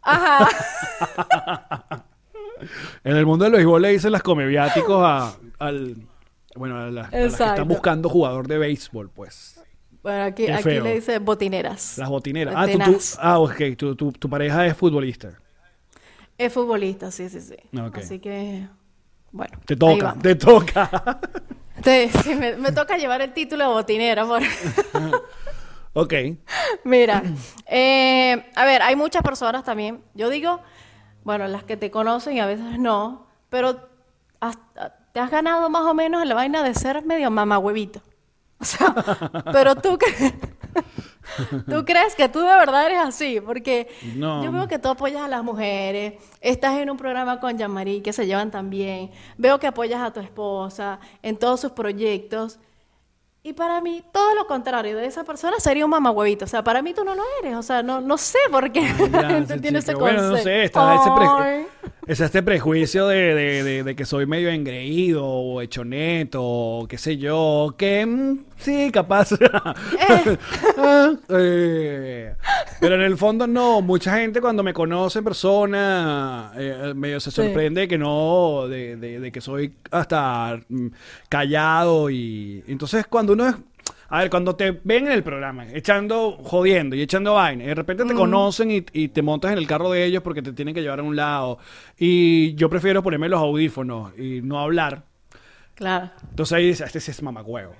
[0.00, 0.48] Ajá.
[3.04, 5.96] En el mundo del béisbol le dicen las comeviáticos a, al.
[6.54, 9.61] Bueno, a, las- a las que están buscando jugador de béisbol, pues.
[10.02, 10.84] Bueno, aquí, Qué aquí feo.
[10.84, 11.96] le dicen botineras.
[11.98, 12.54] Las botineras.
[12.56, 13.60] Ah, tú, ah ok.
[13.76, 15.38] Tu, tu, tu pareja es futbolista.
[16.36, 17.56] Es futbolista, sí, sí, sí.
[17.94, 18.66] Así que,
[19.30, 19.58] bueno.
[19.64, 20.22] Te ahí toca, vamos.
[20.22, 21.20] te toca.
[21.84, 24.24] Sí, sí, me, me toca llevar el título de botinera.
[24.24, 24.42] por-
[25.94, 26.14] ok.
[26.84, 27.22] Mira,
[27.66, 30.00] eh, a ver, hay muchas personas también.
[30.14, 30.60] Yo digo,
[31.24, 33.88] bueno, las que te conocen y a veces no, pero
[35.12, 38.00] te has ganado más o menos en la vaina de ser medio mamahuevito.
[38.62, 38.94] O sea,
[39.52, 40.32] pero tú crees,
[41.68, 44.42] tú crees que tú de verdad eres así, porque No.
[44.44, 48.12] yo veo que tú apoyas a las mujeres, estás en un programa con Jean-Marie que
[48.12, 52.58] se llevan tan bien, veo que apoyas a tu esposa en todos sus proyectos.
[53.44, 56.44] Y para mí, todo lo contrario de esa persona sería un mamahuevito.
[56.44, 57.56] O sea, para mí tú no lo eres.
[57.56, 60.48] O sea, no, no sé por qué la gente tiene ese pero bueno, no concepto.
[60.48, 61.66] sé, está ese.
[62.06, 66.98] Es este prejuicio de, de- de- de que soy medio engreído o hechoneto o qué
[66.98, 69.30] sé yo, que mm, sí, capaz.
[70.78, 72.34] Ah, eh,
[72.80, 77.30] pero en el fondo no, mucha gente cuando me conoce en persona eh, medio se
[77.30, 77.36] Sí.
[77.36, 80.86] sorprende que no, de, de- de que soy hasta mm,
[81.28, 83.54] callado y entonces cuando uno es...
[84.14, 87.74] A ver, cuando te ven en el programa, echando, jodiendo y echando vaina, y de
[87.74, 90.74] repente te conocen y, y te montas en el carro de ellos porque te tienen
[90.74, 91.58] que llevar a un lado.
[91.98, 95.04] Y yo prefiero ponerme los audífonos y no hablar.
[95.74, 96.10] Claro.
[96.28, 97.72] Entonces ahí dices, este sí es mamacuevo.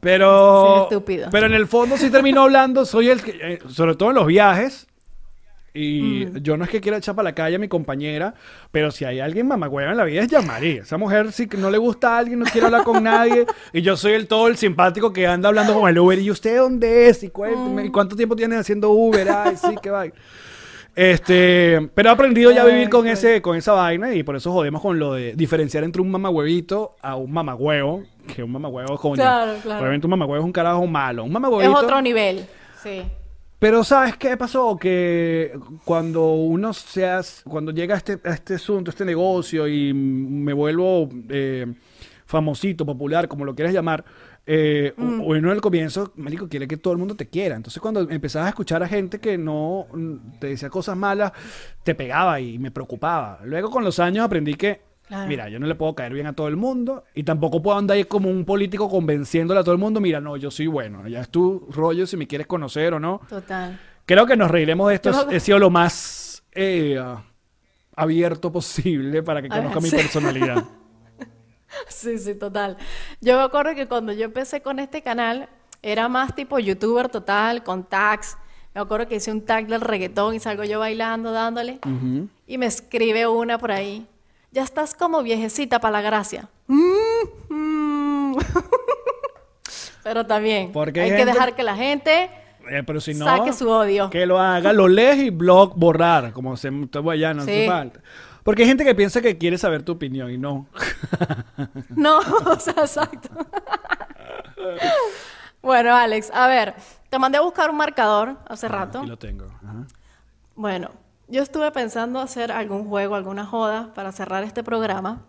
[0.00, 1.28] Pero, Sí, estúpido.
[1.30, 4.26] pero en el fondo sí termino hablando, soy el que, eh, sobre todo en los
[4.26, 4.86] viajes.
[5.76, 8.32] Y yo no es que quiera echar para la calle a mi compañera,
[8.70, 10.78] pero si hay alguien mamagüeva en la vida es Yamari.
[10.78, 13.44] Esa mujer si que no le gusta a alguien, no quiere hablar con nadie.
[13.72, 16.16] Y yo soy el todo el simpático que anda hablando con el Uber.
[16.20, 17.24] ¿Y usted dónde es?
[17.24, 19.28] ¿Y, cuénteme, ¿y cuánto tiempo tiene haciendo Uber?
[19.28, 20.06] Ay, sí, que va.
[20.94, 24.36] Este, pero he aprendido ya a vivir con qué ese, con esa vaina y por
[24.36, 28.94] eso jodemos con lo de diferenciar entre un mamagüevito a un mamagüevo, que un mamagüevo
[28.94, 29.14] es coño.
[29.16, 29.80] Claro, claro.
[29.80, 31.24] Obviamente un mamagüevo es un carajo malo.
[31.24, 31.76] Un Es mamagüevito.
[31.80, 32.46] otro nivel.
[32.80, 33.02] Sí.
[33.64, 34.76] Pero ¿sabes qué pasó?
[34.76, 39.66] Que cuando uno se hace, cuando llega a este, a este asunto, a este negocio
[39.66, 41.72] y me vuelvo eh,
[42.26, 44.04] famosito, popular, como lo quieras llamar,
[44.46, 45.20] eh, Mm.
[45.22, 47.56] uno al comienzo, marico, quiere que todo el mundo te quiera.
[47.56, 51.32] Entonces cuando empezabas a escuchar a gente que no mm, te decía cosas malas,
[51.84, 53.40] te pegaba y me preocupaba.
[53.46, 55.28] Luego con los años aprendí que Claro.
[55.28, 57.96] Mira, yo no le puedo caer bien a todo el mundo y tampoco puedo andar
[57.96, 61.20] ahí como un político convenciéndole a todo el mundo, mira, no, yo soy bueno, ya
[61.20, 63.20] es tu rollo si me quieres conocer o no.
[63.28, 63.78] Total.
[64.06, 65.30] Creo que nos reiremos de esto.
[65.30, 67.02] He sido lo más eh,
[67.96, 69.96] abierto posible para que ver, conozca mi sí.
[69.96, 70.64] personalidad.
[71.88, 72.76] Sí, sí, total.
[73.20, 75.48] Yo me acuerdo que cuando yo empecé con este canal,
[75.82, 78.38] era más tipo youtuber total, con tags.
[78.74, 81.80] Me acuerdo que hice un tag del reggaetón y salgo yo bailando, dándole.
[82.46, 84.06] Y me escribe una por ahí.
[84.54, 86.48] Ya estás como viejecita para la gracia.
[86.68, 86.84] Mm,
[87.48, 88.36] mm.
[90.04, 92.30] Pero también Porque hay que dejar que la gente
[92.70, 94.10] Eh, pero si no, saque su odio.
[94.10, 96.70] que lo haga, lo lees y blog borrar, como se
[97.18, 97.68] ya no hace Sí.
[97.68, 98.00] falta.
[98.44, 100.68] Porque hay gente que piensa que quiere saber tu opinión y no.
[101.96, 103.30] No, o sea, exacto.
[105.62, 106.74] bueno, Alex, a ver,
[107.10, 108.98] te mandé a buscar un marcador hace rato.
[109.00, 109.46] Aquí lo tengo.
[109.46, 109.86] Ajá.
[110.54, 110.92] Bueno,
[111.34, 115.26] yo estuve pensando hacer algún juego, alguna joda para cerrar este programa.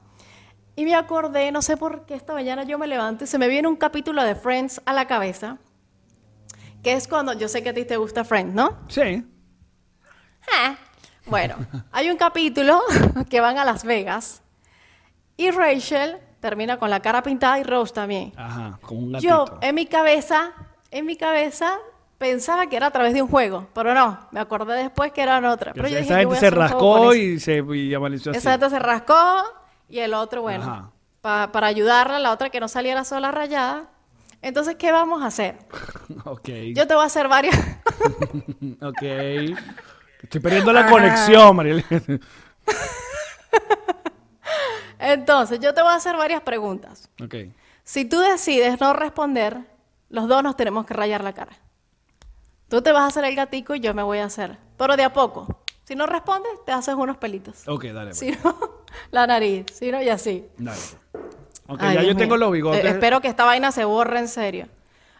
[0.75, 3.47] Y me acordé, no sé por qué esta mañana yo me levanto y se me
[3.47, 5.57] viene un capítulo de Friends a la cabeza.
[6.83, 8.77] Que es cuando, yo sé que a ti te gusta Friends, ¿no?
[8.87, 9.25] Sí.
[10.53, 10.77] Ah,
[11.25, 11.55] Bueno,
[11.91, 12.83] hay un capítulo
[13.31, 14.43] que van a Las Vegas
[15.37, 18.31] y Rachel termina con la cara pintada y Rose también.
[18.37, 20.53] Ajá, como un Yo, en mi cabeza,
[20.91, 21.79] en mi cabeza,
[22.17, 25.37] pensaba que era a través de un juego, pero no, me acordé después que era
[25.37, 25.73] en otra.
[25.73, 28.39] Pero yo dije, esa gente se rascó y se y amaneció así.
[28.39, 29.43] Esa gente se rascó
[29.89, 33.89] y el otro, bueno, pa- para ayudarla, la otra que no saliera sola rayada.
[34.41, 35.57] Entonces, ¿qué vamos a hacer?
[36.25, 36.49] ok.
[36.75, 37.55] Yo te voy a hacer varias...
[38.81, 39.01] Ok.
[40.21, 41.83] Estoy perdiendo la conexión, Mariel.
[44.99, 47.09] Entonces, yo te voy a hacer varias preguntas.
[47.23, 47.35] ok.
[47.83, 49.59] Si tú decides no responder,
[50.09, 51.51] los dos nos tenemos que rayar la cara.
[52.67, 54.57] Tú te vas a hacer el gatico y yo me voy a hacer.
[54.77, 55.61] Pero de a poco.
[55.83, 57.67] Si no respondes, te haces unos pelitos.
[57.67, 58.11] Ok, dale.
[58.11, 58.17] pues.
[58.17, 58.57] Si no,
[59.11, 59.65] la nariz.
[59.71, 60.45] Si no, y así.
[60.57, 60.79] Dale.
[61.67, 62.83] Aunque Ay, ya Dios yo tengo los bigotes.
[62.83, 64.67] Eh, espero que esta vaina se borre en serio.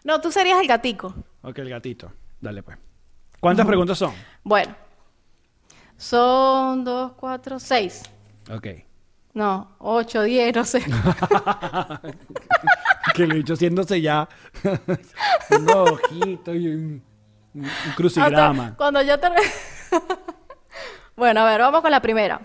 [0.04, 1.14] No, tú serías el gatico.
[1.42, 2.12] Ok, el gatito.
[2.40, 2.78] Dale pues.
[3.40, 4.12] ¿Cuántas preguntas son?
[4.42, 4.74] Bueno.
[5.96, 8.02] Son dos, cuatro, seis.
[8.50, 8.66] Ok.
[9.34, 10.82] No, ocho, diez, no sé.
[13.14, 14.28] que le he dicho haciéndose ya
[15.50, 17.02] un ojito y un,
[17.56, 18.74] un- un crucigrama.
[18.76, 19.28] Cuando yo te...
[21.16, 22.40] bueno, a ver, vamos con la primera.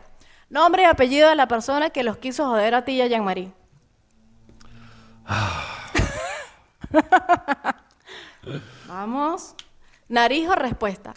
[0.49, 3.51] Nombre y apellido de la persona que los quiso joder a ti y a Jean-Marie.
[8.87, 9.55] vamos.
[10.09, 11.13] Nariz o respuesta.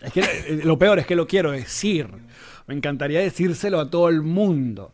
[0.00, 2.08] Es que eh, lo peor es que lo quiero decir.
[2.66, 4.92] Me encantaría decírselo a todo el mundo.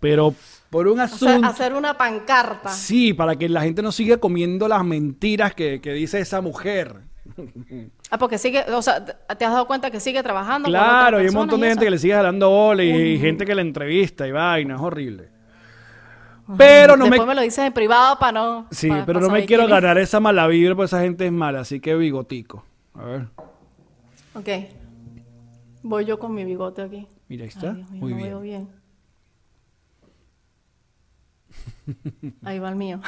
[0.00, 0.34] Pero
[0.72, 1.46] por un O sea, asunto...
[1.46, 2.70] hacer una pancarta.
[2.70, 7.02] Sí, para que la gente no siga comiendo las mentiras que, que dice esa mujer.
[8.10, 10.66] Ah, porque sigue, o sea, te has dado cuenta que sigue trabajando.
[10.66, 12.90] con Claro, otras hay un montón de y gente que le sigue jalando bola y,
[12.90, 15.30] y gente que le entrevista y vaina, es horrible.
[16.58, 17.10] Pero no me...
[17.12, 17.34] Después me...
[17.34, 18.66] lo dices en privado para no.
[18.70, 19.70] Sí, pa- pero pa no me quiero es.
[19.70, 22.64] ganar esa mala vibra porque esa gente es mala, así que bigotico.
[22.94, 23.28] A ver,
[24.34, 24.48] Ok.
[25.82, 27.08] Voy yo con mi bigote aquí.
[27.28, 27.72] mira, ahí Ay, está.
[27.72, 28.28] Dios mío, Muy no bien.
[28.28, 28.68] veo bien.
[32.44, 33.00] Ahí va el mío.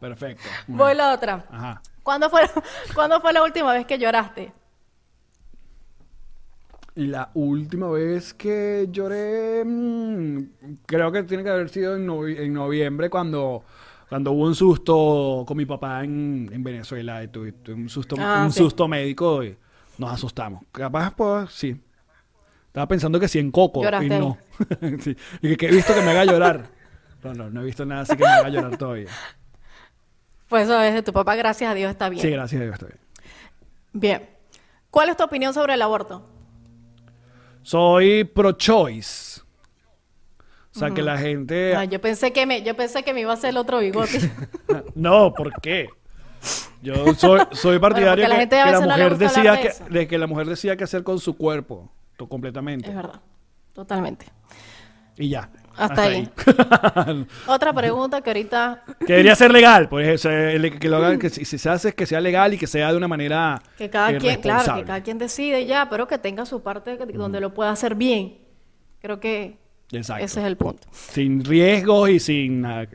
[0.00, 0.44] Perfecto.
[0.66, 1.44] Voy la otra.
[1.50, 1.82] Ajá.
[2.02, 2.42] ¿Cuándo fue,
[2.94, 4.52] ¿Cuándo fue la última vez que lloraste?
[6.94, 10.42] La última vez que lloré, mm,
[10.84, 13.64] creo que tiene que haber sido en, novi- en noviembre cuando,
[14.10, 17.22] cuando hubo un susto con mi papá en, en Venezuela.
[17.24, 18.58] y tuve, tuve un susto, Ah, un sí.
[18.58, 19.56] susto médico y
[19.96, 20.64] nos asustamos.
[20.70, 21.80] Capaz, pues, sí.
[22.66, 24.36] Estaba pensando que sí en Coco y no.
[25.00, 25.16] Sí.
[25.40, 26.66] Y que, que he visto que me haga llorar.
[27.22, 29.08] No, no, no he visto nada así que me haga llorar todavía.
[30.48, 32.20] Pues eso es de tu papá, gracias a Dios, está bien.
[32.20, 32.98] Sí, gracias a Dios, está bien.
[33.94, 34.30] Bien.
[34.90, 36.28] ¿Cuál es tu opinión sobre el aborto?
[37.62, 39.40] Soy pro-choice.
[40.74, 41.74] O sea, que la gente...
[41.74, 44.30] Ah, yo pensé que me, yo pensé que me iba a hacer el otro bigote.
[44.94, 45.88] No, ¿por qué?
[46.82, 49.62] Yo soy, soy partidario a la que, que la no mujer gusta decida hablar de
[49.62, 49.84] que, eso.
[49.88, 51.90] de que la mujer decida qué hacer con su cuerpo,
[52.28, 52.90] completamente.
[52.90, 53.20] es verdad.
[53.72, 54.26] Totalmente.
[55.16, 55.48] Y ya.
[55.76, 56.28] Hasta ahí.
[57.46, 61.58] Otra pregunta que ahorita que debería ser legal, pues que lo hagan, que si, si
[61.58, 64.76] se hace que sea legal y que sea de una manera que cada quien, claro,
[64.76, 68.38] que cada quien decide ya, pero que tenga su parte donde lo pueda hacer bien.
[69.00, 69.58] Creo que
[69.90, 70.24] Exacto.
[70.24, 70.88] ese es el punto.
[70.92, 72.86] Sin riesgos y sin nada.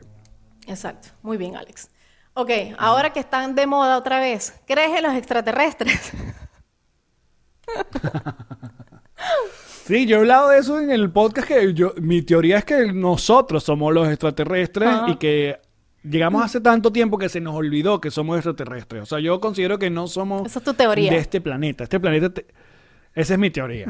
[0.66, 1.08] Exacto.
[1.22, 1.90] Muy bien, Alex.
[2.34, 6.12] Ok, ahora que están de moda otra vez, ¿crees en los extraterrestres?
[9.88, 12.92] Sí, yo he hablado de eso en el podcast que yo, mi teoría es que
[12.92, 15.10] nosotros somos los extraterrestres Ajá.
[15.10, 15.56] y que
[16.04, 19.02] llegamos hace tanto tiempo que se nos olvidó que somos extraterrestres.
[19.02, 21.10] O sea, yo considero que no somos Esa es tu teoría.
[21.10, 21.84] de este planeta.
[21.84, 22.46] Este planeta, te-
[23.14, 23.86] esa es mi teoría.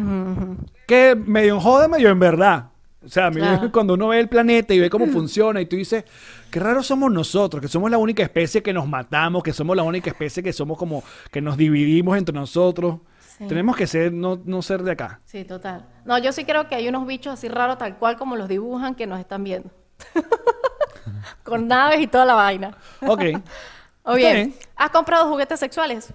[0.86, 2.66] Que medio en joda, medio en verdad.
[3.04, 3.70] O sea, a mí Claro.
[3.72, 6.04] cuando uno ve el planeta y ve cómo funciona y tú dices,
[6.50, 9.82] qué raro somos nosotros, que somos la única especie que nos matamos, que somos la
[9.82, 13.00] única especie que somos como que nos dividimos entre nosotros.
[13.38, 13.46] Sí.
[13.46, 15.20] Tenemos que ser, no, no ser de acá.
[15.24, 15.86] Sí, total.
[16.04, 18.96] No, yo sí creo que hay unos bichos así raros, tal cual como los dibujan,
[18.96, 19.70] que nos están viendo.
[21.44, 22.76] Con naves y toda la vaina.
[23.06, 23.22] Ok.
[24.10, 24.54] O bien, bien.
[24.74, 26.14] ¿has comprado juguetes sexuales?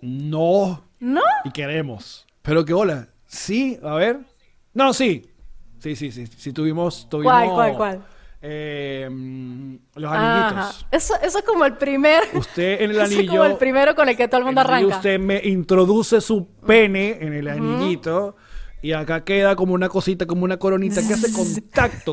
[0.00, 0.84] No.
[1.00, 1.22] ¿No?
[1.44, 2.24] Y queremos.
[2.42, 3.08] Pero qué hola.
[3.26, 4.20] Sí, a ver.
[4.72, 5.28] No, sí.
[5.80, 6.28] Sí, sí, sí.
[6.28, 7.08] Sí, tuvimos.
[7.08, 8.04] tuvimos ¿Cuál, cuál, cuál?
[8.42, 9.08] Eh,
[9.94, 10.86] los anillitos.
[10.90, 12.22] Eso, eso es como el primer.
[12.34, 13.30] Usted en el eso es anillo.
[13.30, 14.96] como el primero con el que todo el mundo el anillo arranca.
[14.96, 18.36] Usted me introduce su pene en el anillito.
[18.82, 22.12] Y acá queda como una cosita, como una coronita que hace contacto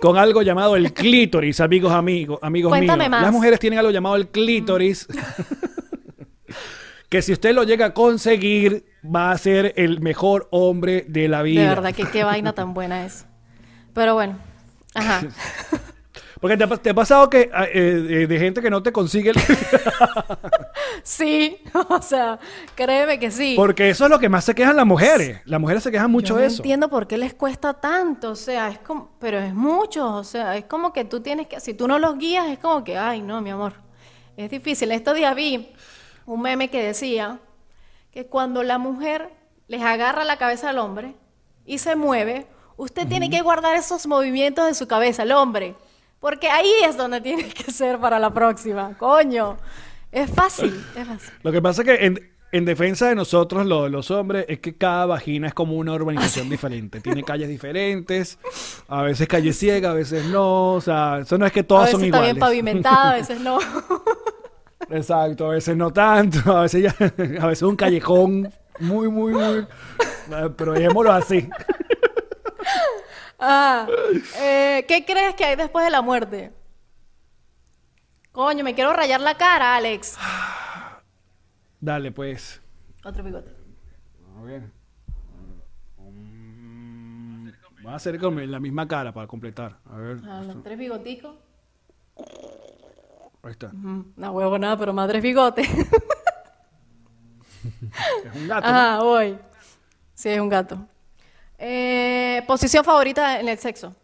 [0.00, 3.10] con algo llamado el clítoris, amigos, amigos, amigos Cuéntame míos.
[3.10, 3.22] más.
[3.22, 5.06] Las mujeres tienen algo llamado el clítoris.
[7.08, 11.42] que si usted lo llega a conseguir, va a ser el mejor hombre de la
[11.42, 11.62] vida.
[11.62, 13.26] De verdad que qué vaina tan buena es.
[13.94, 14.36] Pero bueno.
[14.94, 15.22] Ajá.
[16.40, 19.30] Porque te ha, te ha pasado que ah, eh, de gente que no te consigue
[19.30, 19.36] el...
[21.02, 22.38] Sí, o sea,
[22.74, 23.54] créeme que sí.
[23.56, 25.40] Porque eso es lo que más se quejan las mujeres.
[25.44, 26.62] Las mujeres se quejan mucho Yo de no eso.
[26.62, 30.56] entiendo por qué les cuesta tanto, o sea, es como, pero es mucho, o sea,
[30.56, 33.22] es como que tú tienes que, si tú no los guías, es como que, ay,
[33.22, 33.74] no, mi amor,
[34.36, 34.92] es difícil.
[34.92, 35.72] Estos días vi
[36.26, 37.38] un meme que decía
[38.10, 39.30] que cuando la mujer
[39.68, 41.14] les agarra la cabeza al hombre
[41.66, 45.74] y se mueve, usted tiene que guardar esos movimientos de su cabeza, el hombre,
[46.20, 49.56] porque ahí es donde tiene que ser para la próxima, coño.
[50.12, 51.30] Es fácil, es fácil.
[51.42, 54.76] Lo que pasa es que en, en defensa de nosotros, lo- los hombres, es que
[54.76, 57.00] cada vagina es como una urbanización diferente.
[57.00, 58.38] Tiene calles diferentes,
[58.88, 60.74] a veces calle ciega, a veces no.
[60.74, 62.34] O sea, eso no es que A todas veces son está iguales.
[62.34, 63.58] bien pavimentada, a veces no.
[64.90, 66.94] Exacto, a veces no tanto, a veces ya,
[67.42, 69.58] a veces un callejón muy, muy, muy.
[69.60, 71.48] eh, Pero dejémoslo así.
[73.38, 73.86] Ah,
[74.38, 76.52] eh, ¿Qué crees que hay después de la muerte?
[78.32, 80.16] Coño, me quiero rayar la cara, Alex.
[81.80, 82.60] Dale, pues.
[83.04, 83.50] Otro bigote.
[84.38, 84.62] A ver.
[85.98, 87.48] Mm,
[87.82, 89.78] Voy a hacer con la misma cara para completar.
[89.90, 90.20] A ver.
[90.26, 91.36] Ah, los tres bigoticos.
[93.42, 93.68] Ahí está.
[93.72, 95.68] Mm, No huevo nada, pero más tres bigotes.
[98.24, 98.68] Es un gato.
[98.68, 98.74] ¿no?
[98.76, 99.38] Ajá, voy.
[100.14, 100.86] Sí, es un gato.
[101.58, 103.94] Eh, posición favorita en el sexo.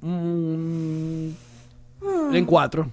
[0.00, 1.30] Mm,
[2.32, 2.90] En cuatro.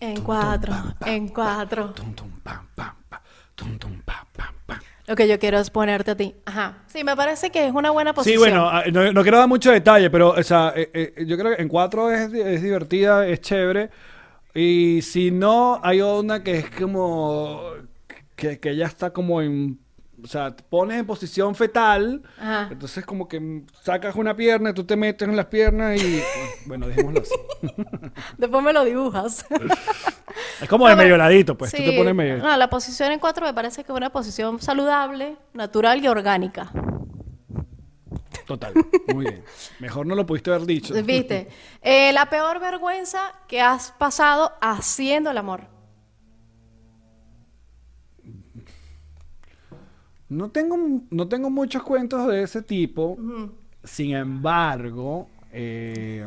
[0.00, 1.90] En cuatro, en cuatro.
[1.94, 3.20] Tum, tum, pam, pam, pam.
[3.54, 4.78] Tum, tum, pam, pam, pam.
[5.06, 6.34] Lo que yo quiero es ponerte a ti.
[6.44, 6.78] Ajá.
[6.88, 8.34] Sí, me parece que es una buena posición.
[8.34, 11.38] Sí, bueno, ah, no, no quiero dar mucho detalle, pero o sea, eh, eh, yo
[11.38, 13.90] creo que en cuatro es, es divertida, es chévere.
[14.54, 17.62] Y si no, hay una que es como
[18.34, 19.78] que, que ya está como en.
[20.22, 22.22] O sea, te pones en posición fetal.
[22.38, 22.68] Ajá.
[22.70, 26.22] Entonces, como que sacas una pierna y tú te metes en las piernas y.
[26.66, 27.34] Bueno, dejémoslo así.
[28.38, 29.46] Después me lo dibujas.
[30.60, 31.70] Es como de medio ladito, pues.
[31.70, 32.38] Tú Sí, te pones medio.
[32.38, 36.70] No, la posición en cuatro me parece que es una posición saludable, natural y orgánica.
[38.46, 38.72] Total.
[39.12, 39.44] Muy bien.
[39.80, 40.94] Mejor no lo pudiste haber dicho.
[41.02, 41.48] ¿Viste?
[41.82, 45.75] Eh, la peor vergüenza que has pasado haciendo el amor.
[50.28, 50.76] No tengo,
[51.10, 53.16] no tengo muchos cuentos de ese tipo.
[53.84, 56.26] Sin embargo, eh,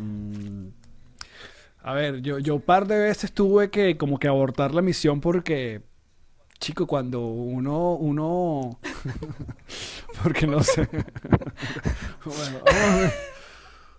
[1.83, 5.19] a ver, yo, yo un par de veces tuve que como que abortar la misión
[5.19, 5.81] porque,
[6.59, 8.79] chico, cuando uno, uno,
[10.23, 10.87] porque no sé.
[12.25, 13.13] bueno, vamos a, ver.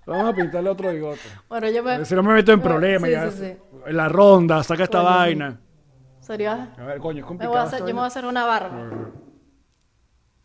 [0.06, 1.20] Vamos a pintarle otro bigote.
[1.48, 2.04] Bueno, yo me...
[2.06, 3.30] si no me meto en Bueno, problemas sí, ya.
[3.30, 3.56] sí, sí.
[3.86, 5.60] En la ronda, saca esta vaina.
[6.20, 6.72] Sería...
[6.78, 7.50] A ver, coño, es Me complicado.
[7.52, 8.90] voy a hacer, yo me voy a hacer una barba.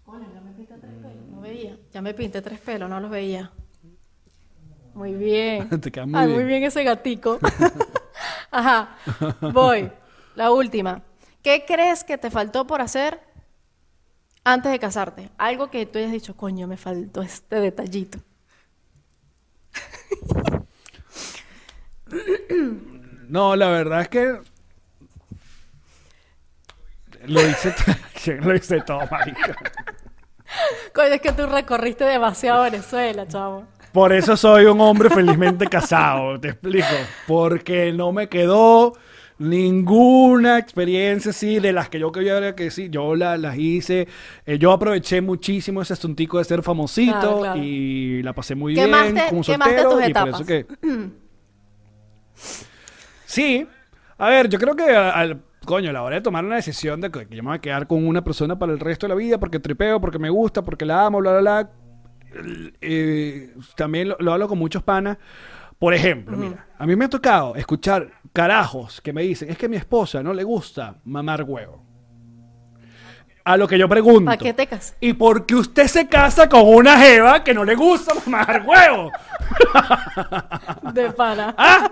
[0.07, 1.27] Ya me pinté tres pelos.
[1.29, 1.77] No veía.
[1.93, 3.51] Ya me pinté tres pelos, no los veía.
[4.93, 5.69] Muy bien.
[5.81, 6.39] Te queda muy Ay, bien.
[6.39, 7.39] muy bien ese gatico.
[8.51, 8.95] Ajá.
[9.41, 9.91] Voy.
[10.35, 11.01] La última.
[11.41, 13.19] ¿Qué crees que te faltó por hacer
[14.43, 15.29] antes de casarte?
[15.37, 18.19] Algo que tú hayas dicho, coño, me faltó este detallito.
[23.27, 24.39] No, la verdad es que
[27.25, 27.73] lo hice,
[28.41, 29.55] lo hice todo, marica.
[30.93, 33.65] Coño, es que tú recorriste demasiado Venezuela, chavo.
[33.91, 36.87] Por eso soy un hombre felizmente casado, te explico.
[37.27, 38.93] Porque no me quedó
[39.37, 44.07] ninguna experiencia así de las que yo quería que sí, yo la- las hice.
[44.45, 47.61] Eh, yo aproveché muchísimo ese asuntico de ser famosito Claro, claro.
[47.61, 48.89] y la pasé muy bien
[49.29, 50.65] como quemaste soltero tus y por eso que
[53.25, 53.67] Sí,
[54.17, 57.11] a ver, yo creo que al coño, a la hora de tomar una decisión de
[57.11, 59.37] que yo me voy a quedar con una persona para el resto de la vida,
[59.39, 61.69] porque tripeo, porque me gusta, porque la amo, bla, bla, bla.
[62.81, 65.17] eh, también lo, lo hablo con muchos panas.
[65.77, 69.65] Por ejemplo, mira, a mí me ha tocado escuchar carajos que me dicen, es que
[69.65, 71.83] a mi esposa no le gusta mamar huevo.
[73.43, 74.25] A lo que yo pregunto.
[74.25, 74.95] ¿Para qué te casas?
[74.99, 79.11] ¿Y por qué usted se casa con una jeva que no le gusta mamar huevo?
[80.93, 81.53] De pana.
[81.57, 81.91] ¿Ah?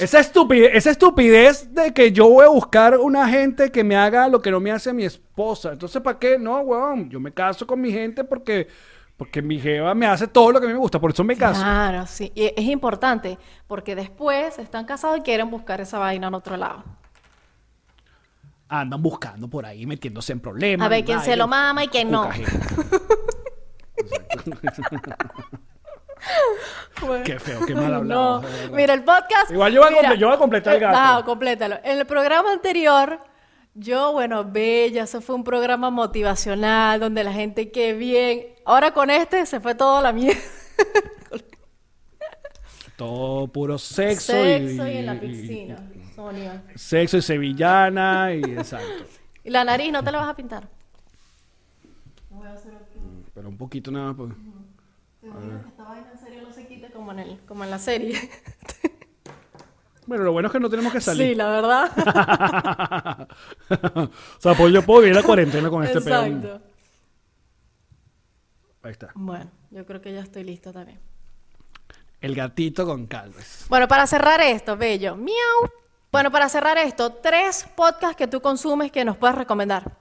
[0.00, 4.28] Esa estupidez, esa estupidez de que yo voy a buscar una gente que me haga
[4.28, 5.72] lo que no me hace mi esposa.
[5.72, 6.38] Entonces, ¿para qué?
[6.38, 7.10] No, huevón.
[7.10, 8.68] Yo me caso con mi gente porque,
[9.16, 11.00] porque mi jeva me hace todo lo que a mí me gusta.
[11.00, 11.60] Por eso me caso.
[11.60, 12.30] Claro, sí.
[12.34, 16.84] Y es importante porque después están casados y quieren buscar esa vaina en otro lado.
[18.68, 20.86] Andan buscando por ahí, metiéndose en problemas.
[20.86, 22.28] A ver quién se lo mama y quién no.
[27.06, 27.24] Bueno.
[27.24, 28.42] Qué feo, qué mal hablado.
[28.42, 28.48] No.
[28.72, 29.50] Mmira, el podcast.
[29.50, 31.14] Igual yo voy a mira, comple- yo voy a completar el eh, gato.
[31.20, 31.76] No, complétalo.
[31.84, 33.20] En el programa anterior,
[33.74, 38.46] yo, bueno, bella, eso fue un programa motivacional donde la gente, qué bien.
[38.64, 40.40] Ahora con este se fue toda la mierda.
[42.96, 45.76] Todo puro sexo, Sexo y, y en la y- piscina,
[46.16, 46.64] Sonia.
[46.74, 49.04] Sexo y sevillana y exacto.
[49.44, 50.68] Y la nariz, ¿no te la vas a pintar?
[53.34, 54.16] Pero un poquito nada más.
[54.16, 54.30] pues.
[55.22, 58.18] Esta vaina en serio no se quita como en, el, como en la serie.
[60.08, 61.28] Bueno, lo bueno es que no tenemos que salir.
[61.28, 63.28] Sí, la verdad.
[63.94, 66.36] o sea, pues yo puedo vivir la cuarentena con este peón.
[66.36, 66.62] Exacto.
[68.82, 69.10] Ahí está.
[69.14, 70.98] Bueno, yo creo que ya estoy lista también.
[72.22, 73.66] El gatito con calves.
[73.68, 75.14] Bueno, para cerrar esto, bello.
[75.14, 75.70] Miau.
[76.10, 79.92] Bueno, para cerrar esto, tres podcasts que tú consumes que nos puedas recomendar.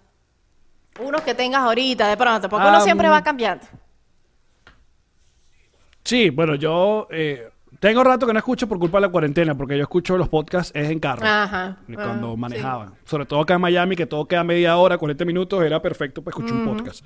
[1.01, 3.65] Unos que tengas ahorita, de pronto, porque uno siempre va cambiando.
[6.07, 7.49] Sí, bueno, yo eh,
[7.81, 10.71] tengo rato que no escucho por culpa de la cuarentena, porque yo escucho los podcasts
[10.73, 11.25] es en carro.
[11.25, 11.79] Ajá.
[11.93, 12.93] Cuando Ah, manejaba.
[13.03, 16.31] Sobre todo acá en Miami, que todo queda media hora, 40 minutos, era perfecto para
[16.31, 17.03] escuchar un podcast.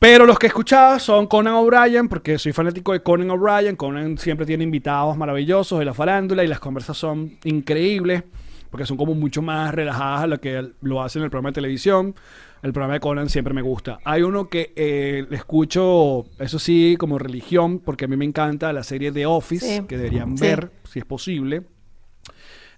[0.00, 3.76] Pero los que he escuchado son Conan O'Brien, porque soy fanático de Conan O'Brien.
[3.76, 8.24] Conan siempre tiene invitados maravillosos de la farándula y las conversas son increíbles,
[8.68, 11.54] porque son como mucho más relajadas a lo que lo hace en el programa de
[11.54, 12.16] televisión.
[12.62, 13.98] El programa de Conan siempre me gusta.
[14.04, 18.84] Hay uno que eh, escucho, eso sí, como religión, porque a mí me encanta la
[18.84, 19.86] serie The Office, Sí.
[19.88, 20.44] que deberían Sí.
[20.44, 21.64] ver, si es posible.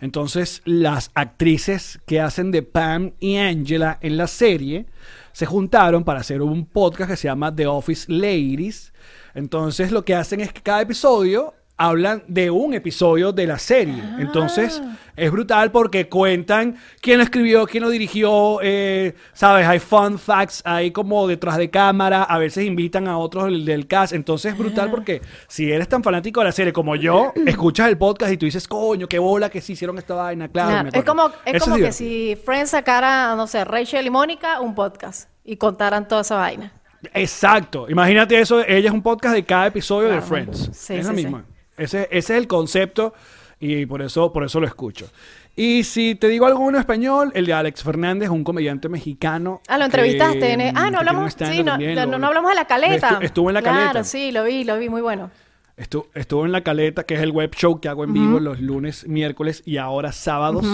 [0.01, 4.87] Entonces, las actrices que hacen de Pam y Angela en la serie
[5.32, 8.93] se juntaron para hacer un podcast que se llama The Office Ladies.
[9.35, 14.03] Entonces, lo que hacen es que cada episodio hablan de un episodio de la serie.
[14.18, 14.81] Entonces,
[15.16, 19.66] es brutal porque cuentan quién lo escribió, quién lo dirigió, eh, ¿sabes?
[19.66, 23.87] Hay fun facts, hay como detrás de cámara, a veces invitan a otros del, del
[23.87, 24.12] cast.
[24.12, 27.99] Entonces, es brutal porque si eres tan fanático de la serie como yo, escuchas el
[27.99, 30.89] podcast y tú dices, coño, qué bola que sí hicieron esta vaina, claro.
[30.89, 31.05] Es acuerdo".
[31.05, 35.29] como, es Eso como que si Friends sacara, no sé, Rachel y Mónica un podcast
[35.45, 36.72] y contaran toda esa vaina.
[37.12, 37.87] Exacto.
[37.91, 38.61] Imagínate eso.
[38.61, 40.22] Ella es un podcast de cada episodio de.
[40.22, 40.70] Friends.
[40.72, 41.27] Sí, es la sí.
[41.77, 43.14] Ese, ese es el concepto
[43.61, 45.09] y por eso, por eso lo escucho.
[45.57, 49.61] Y si te digo algo en español, el de Alex Fernández, un comediante mexicano.
[49.68, 50.53] Ah, lo que- entrevistaste.
[50.53, 53.11] en el- Ah, no hablamos, sí, no, también, no, lo- no hablamos de la caleta.
[53.20, 54.05] Estu- estuvo en la Claro, caleta.
[54.05, 55.31] sí, lo vi, lo vi, muy bueno.
[55.77, 58.61] Estu- estuvo en La Caleta, que es el web show que hago en vivo los
[58.61, 60.64] lunes, miércoles y ahora sábados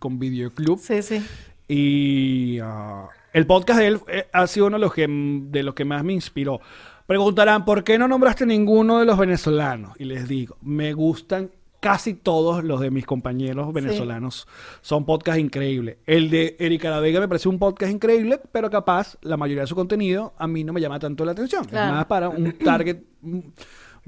[0.00, 0.78] con Videoclub.
[0.78, 1.22] Sí, sí.
[1.68, 5.74] Y ah, el podcast de él eh, ha sido uno de los, que, de los
[5.74, 6.60] que más me inspiró.
[7.06, 9.92] Preguntarán, ¿por qué no nombraste ninguno de los venezolanos?
[9.98, 14.48] Y les digo, me gustan casi todos los de mis compañeros venezolanos.
[14.80, 15.98] Son podcasts increíbles.
[16.04, 19.68] El de Erika La Vega me parece un podcast increíble, pero capaz la mayoría de
[19.68, 21.64] su contenido a mí no me llama tanto la atención.
[21.64, 21.86] Claro.
[21.86, 22.98] Es más para un target...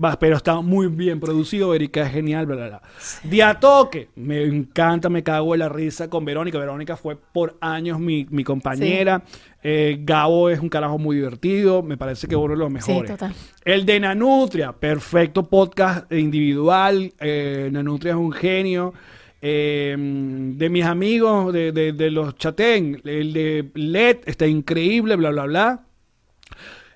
[0.02, 2.82] va, pero está muy bien producido, Erika es genial, bla, bla, bla.
[3.24, 6.58] Día Toque, me encanta, me cago en la risa con Verónica.
[6.58, 9.22] Verónica fue por años mi, mi compañera.
[9.62, 13.10] Eh, Gabo es un carajo muy divertido, me parece que uno de los mejores.
[13.10, 13.34] total.
[13.64, 17.12] El de Nanutria, perfecto podcast individual.
[17.18, 18.94] eh, Nanutria es un genio.
[19.40, 25.30] Eh, de mis amigos, de, de- de los chatén, el de LED está increíble, bla,
[25.30, 25.84] bla, bla.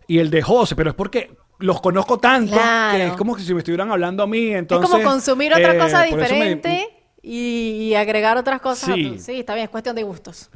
[0.09, 1.31] Y el de José, pero es porque
[1.63, 2.99] los conozco tanto Claro.
[2.99, 4.53] que es como que si me estuvieran hablando a mí.
[4.53, 6.89] Entonces, es como consumir otra eh, cosa me- diferente
[7.23, 8.95] y, y agregar otras cosas.
[8.95, 9.19] Sí.
[9.19, 10.51] sí, está bien, es cuestión de gustos.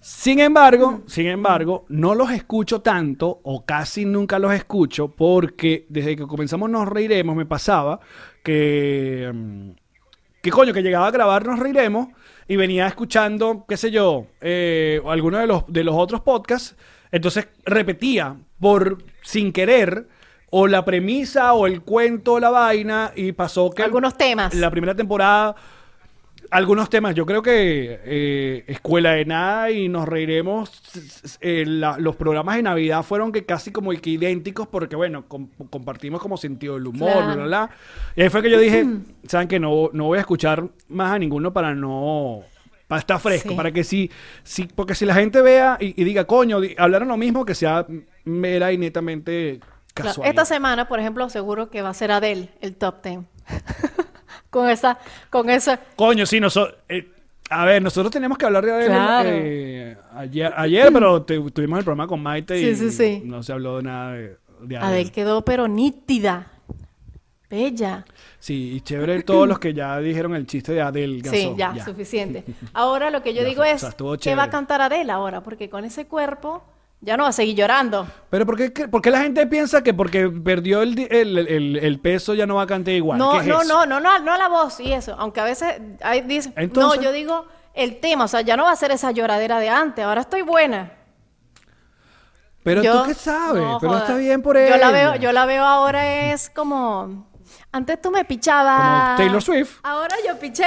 [0.00, 6.16] Sin embargo, sin embargo, no los escucho tanto o casi nunca los escucho porque desde
[6.16, 8.00] que comenzamos Nos Reiremos me pasaba
[8.42, 9.70] que, mm,
[10.42, 12.08] que coño, que llegaba a grabar Nos Reiremos
[12.48, 16.74] y venía escuchando, qué sé yo, eh, alguno de los, de los otros podcasts,
[17.12, 20.08] entonces repetía por sin querer
[20.54, 24.54] o la premisa o el cuento o la vaina y pasó que Algunos temas.
[24.54, 25.56] la primera temporada
[26.50, 27.14] algunos temas.
[27.14, 30.82] Yo creo que eh, Escuela de Nada y Nos Reiremos,
[31.40, 35.48] eh, la- los programas de Navidad fueron que casi como que idénticos porque, bueno, com-
[35.70, 37.24] compartimos como sentido del humor, Claro.
[37.26, 37.70] bla, bla, bla.
[38.16, 38.84] Y ahí fue que yo dije,
[39.26, 42.42] ¿saben que No, no voy a escuchar más a ninguno para no...
[42.86, 43.54] Para estar fresco, Sí.
[43.54, 44.10] para que si,
[44.42, 44.64] si...
[44.66, 47.86] Porque si la gente vea y, y diga, coño, di- hablaron lo mismo, que sea
[48.26, 49.58] mera y netamente
[50.24, 53.20] Esta semana, por ejemplo, seguro que va a ser Adele el top 10.
[54.50, 54.98] con esa,
[55.30, 55.80] con esa.
[55.96, 56.76] Coño, sí, nosotros...
[57.50, 59.28] a ver, nosotros tenemos que hablar de Adele Claro.
[59.32, 63.22] eh, ayer, ayer, pero te- tuvimos el programa con Maite y Sí, sí, sí.
[63.24, 64.92] no se habló de nada de, de Adele.
[64.94, 66.46] Adele quedó pero nítida.
[67.50, 68.06] Bella.
[68.38, 71.22] Sí, y chévere todos los que ya dijeron el chiste de Adele.
[71.28, 72.44] Sí, ya, suficiente.
[72.72, 75.42] Ahora lo que yo digo o es, sea, estuvo ¿qué va a cantar Adele ahora?
[75.42, 76.62] Porque con ese cuerpo
[77.04, 78.06] ya no va a seguir llorando.
[78.30, 82.00] Pero ¿por qué, por qué la gente piensa que porque perdió el, el, el- el
[82.00, 83.18] peso ya no va a cantar igual?
[83.18, 83.86] no, ¿Qué es no, eso?
[83.86, 85.14] no, no, no, no la voz y eso.
[85.18, 88.64] Aunque a veces hay, dicen, Entonces- no, yo digo el tema, o sea, ya no
[88.64, 90.92] va a ser esa lloradera de antes, ahora estoy buena.
[92.62, 94.76] Pero Yo- tú qué sabes, no, pero está bien por yo ella.
[94.76, 97.26] la veo, yo la veo ahora es como
[97.72, 98.80] antes tú me pichabas.
[99.04, 99.80] Como Taylor Swift.
[99.82, 100.66] Ahora yo picheo.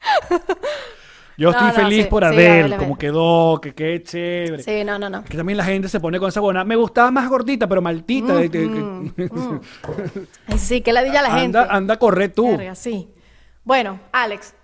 [1.40, 1.74] Yo estoy no,
[2.04, 4.62] sí, por sí, Adele, como quedó, que qué chévere.
[4.62, 5.24] sí, no, no, no.
[5.24, 6.64] Que también la gente se pone con esa buena.
[6.64, 7.80] Me gustaba más gordita, pero
[8.36, 9.30] de- Mm, que-
[10.48, 11.56] Ay, sí, que la diga la gente.
[11.58, 12.56] anda, anda a correr tú.
[12.58, 13.08] Verga, sí.
[13.64, 14.54] Bueno, Alex,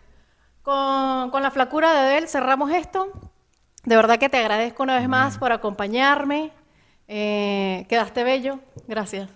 [0.63, 3.11] con, con la flacura de Adele cerramos esto.
[3.85, 6.53] De verdad que te agradezco una vez más por acompañarme.
[7.09, 8.59] Eh, quedaste bello.
[8.87, 9.31] Gracias.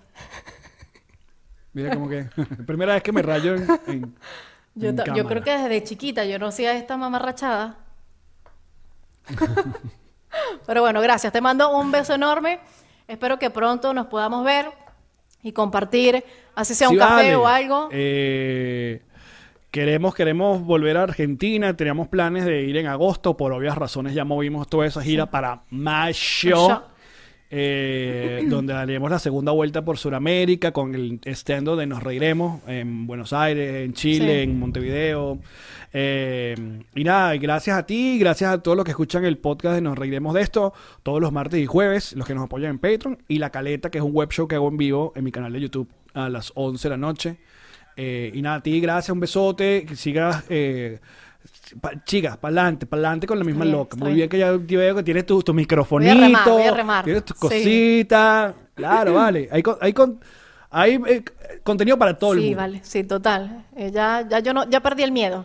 [1.73, 2.27] Mira como que
[2.67, 4.15] primera vez que me rayo en, en-
[4.75, 7.79] Yo, creo que desde chiquita yo no hacía esta mamarrachada.
[10.67, 11.33] Pero bueno, gracias.
[11.33, 12.61] Te mando un beso enorme.
[13.09, 14.67] Espero que pronto nos podamos ver
[15.43, 16.23] y compartir,
[16.55, 17.37] así sea un Sí, café vale.
[17.37, 17.89] o algo.
[17.91, 19.03] Eh,
[19.71, 21.77] queremos, queremos volver a Argentina.
[21.77, 23.37] Teníamos planes de ir en agosto.
[23.37, 26.85] Por obvias razones ya movimos toda esa gira para mayo.
[27.53, 33.09] Eh, donde haremos la segunda vuelta por Sudamérica con el stand donde nos reiremos en
[33.09, 34.51] Buenos Aires, en Chile, Sí.
[34.51, 35.39] en Montevideo.
[35.93, 36.55] Eh,
[36.95, 39.99] y nada, gracias a ti, gracias a todos los que escuchan el podcast de Nos
[39.99, 40.73] Reiremos de Esto,
[41.03, 43.99] todos los martes y jueves, los que nos apoyan en Patreon, y La Caleta, que
[43.99, 46.53] es un web show que hago en vivo en mi canal de YouTube a las
[46.55, 47.37] 11 de la noche.
[47.97, 50.45] Eh, y nada, a ti, gracias, un besote, que sigas...
[50.49, 51.01] Eh,
[51.81, 53.97] pa- chicas, para adelante, para adelante con la misma bien, loca.
[53.97, 54.17] Muy bien.
[54.17, 57.05] bien que ya veo que tienes tu, tu Voy a microfonito, remar, voy a remar.
[57.05, 57.41] tienes tus Sí.
[57.41, 58.55] cositas.
[58.75, 59.49] Claro, vale.
[59.53, 60.21] Hay, con- hay, con-
[60.71, 61.25] hay eh,
[61.63, 62.59] contenido para todo el Sí, mundo.
[62.59, 63.67] vale, sí, total.
[63.77, 65.45] Eh, ya, ya yo no, ya perdí el miedo,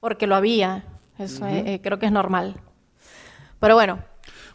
[0.00, 0.84] porque lo había.
[1.18, 2.54] Eso eh, eh, creo que es normal.
[3.58, 3.98] Pero bueno,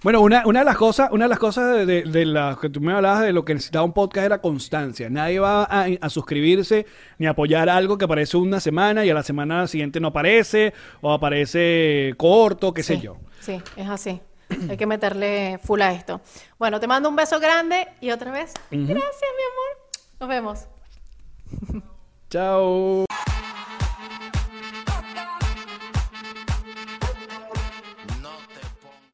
[0.04, 2.70] Bueno, una, una de las cosas, una de las cosas de, de- de las que
[2.70, 5.10] tú me hablabas de lo que necesitaba un podcast era constancia.
[5.10, 6.86] Nadie va a, a suscribirse
[7.20, 11.14] ni apoyar algo que aparece una semana y a la semana siguiente no aparece o
[11.14, 13.16] aparece corto, qué sé yo.
[13.40, 14.20] Sí, es así.
[14.70, 16.20] Hay que meterle full a esto.
[16.60, 20.20] Bueno, te mando un beso grande y otra vez, gracias, mi amor.
[20.20, 21.80] Nos vemos.
[22.30, 23.06] Chao.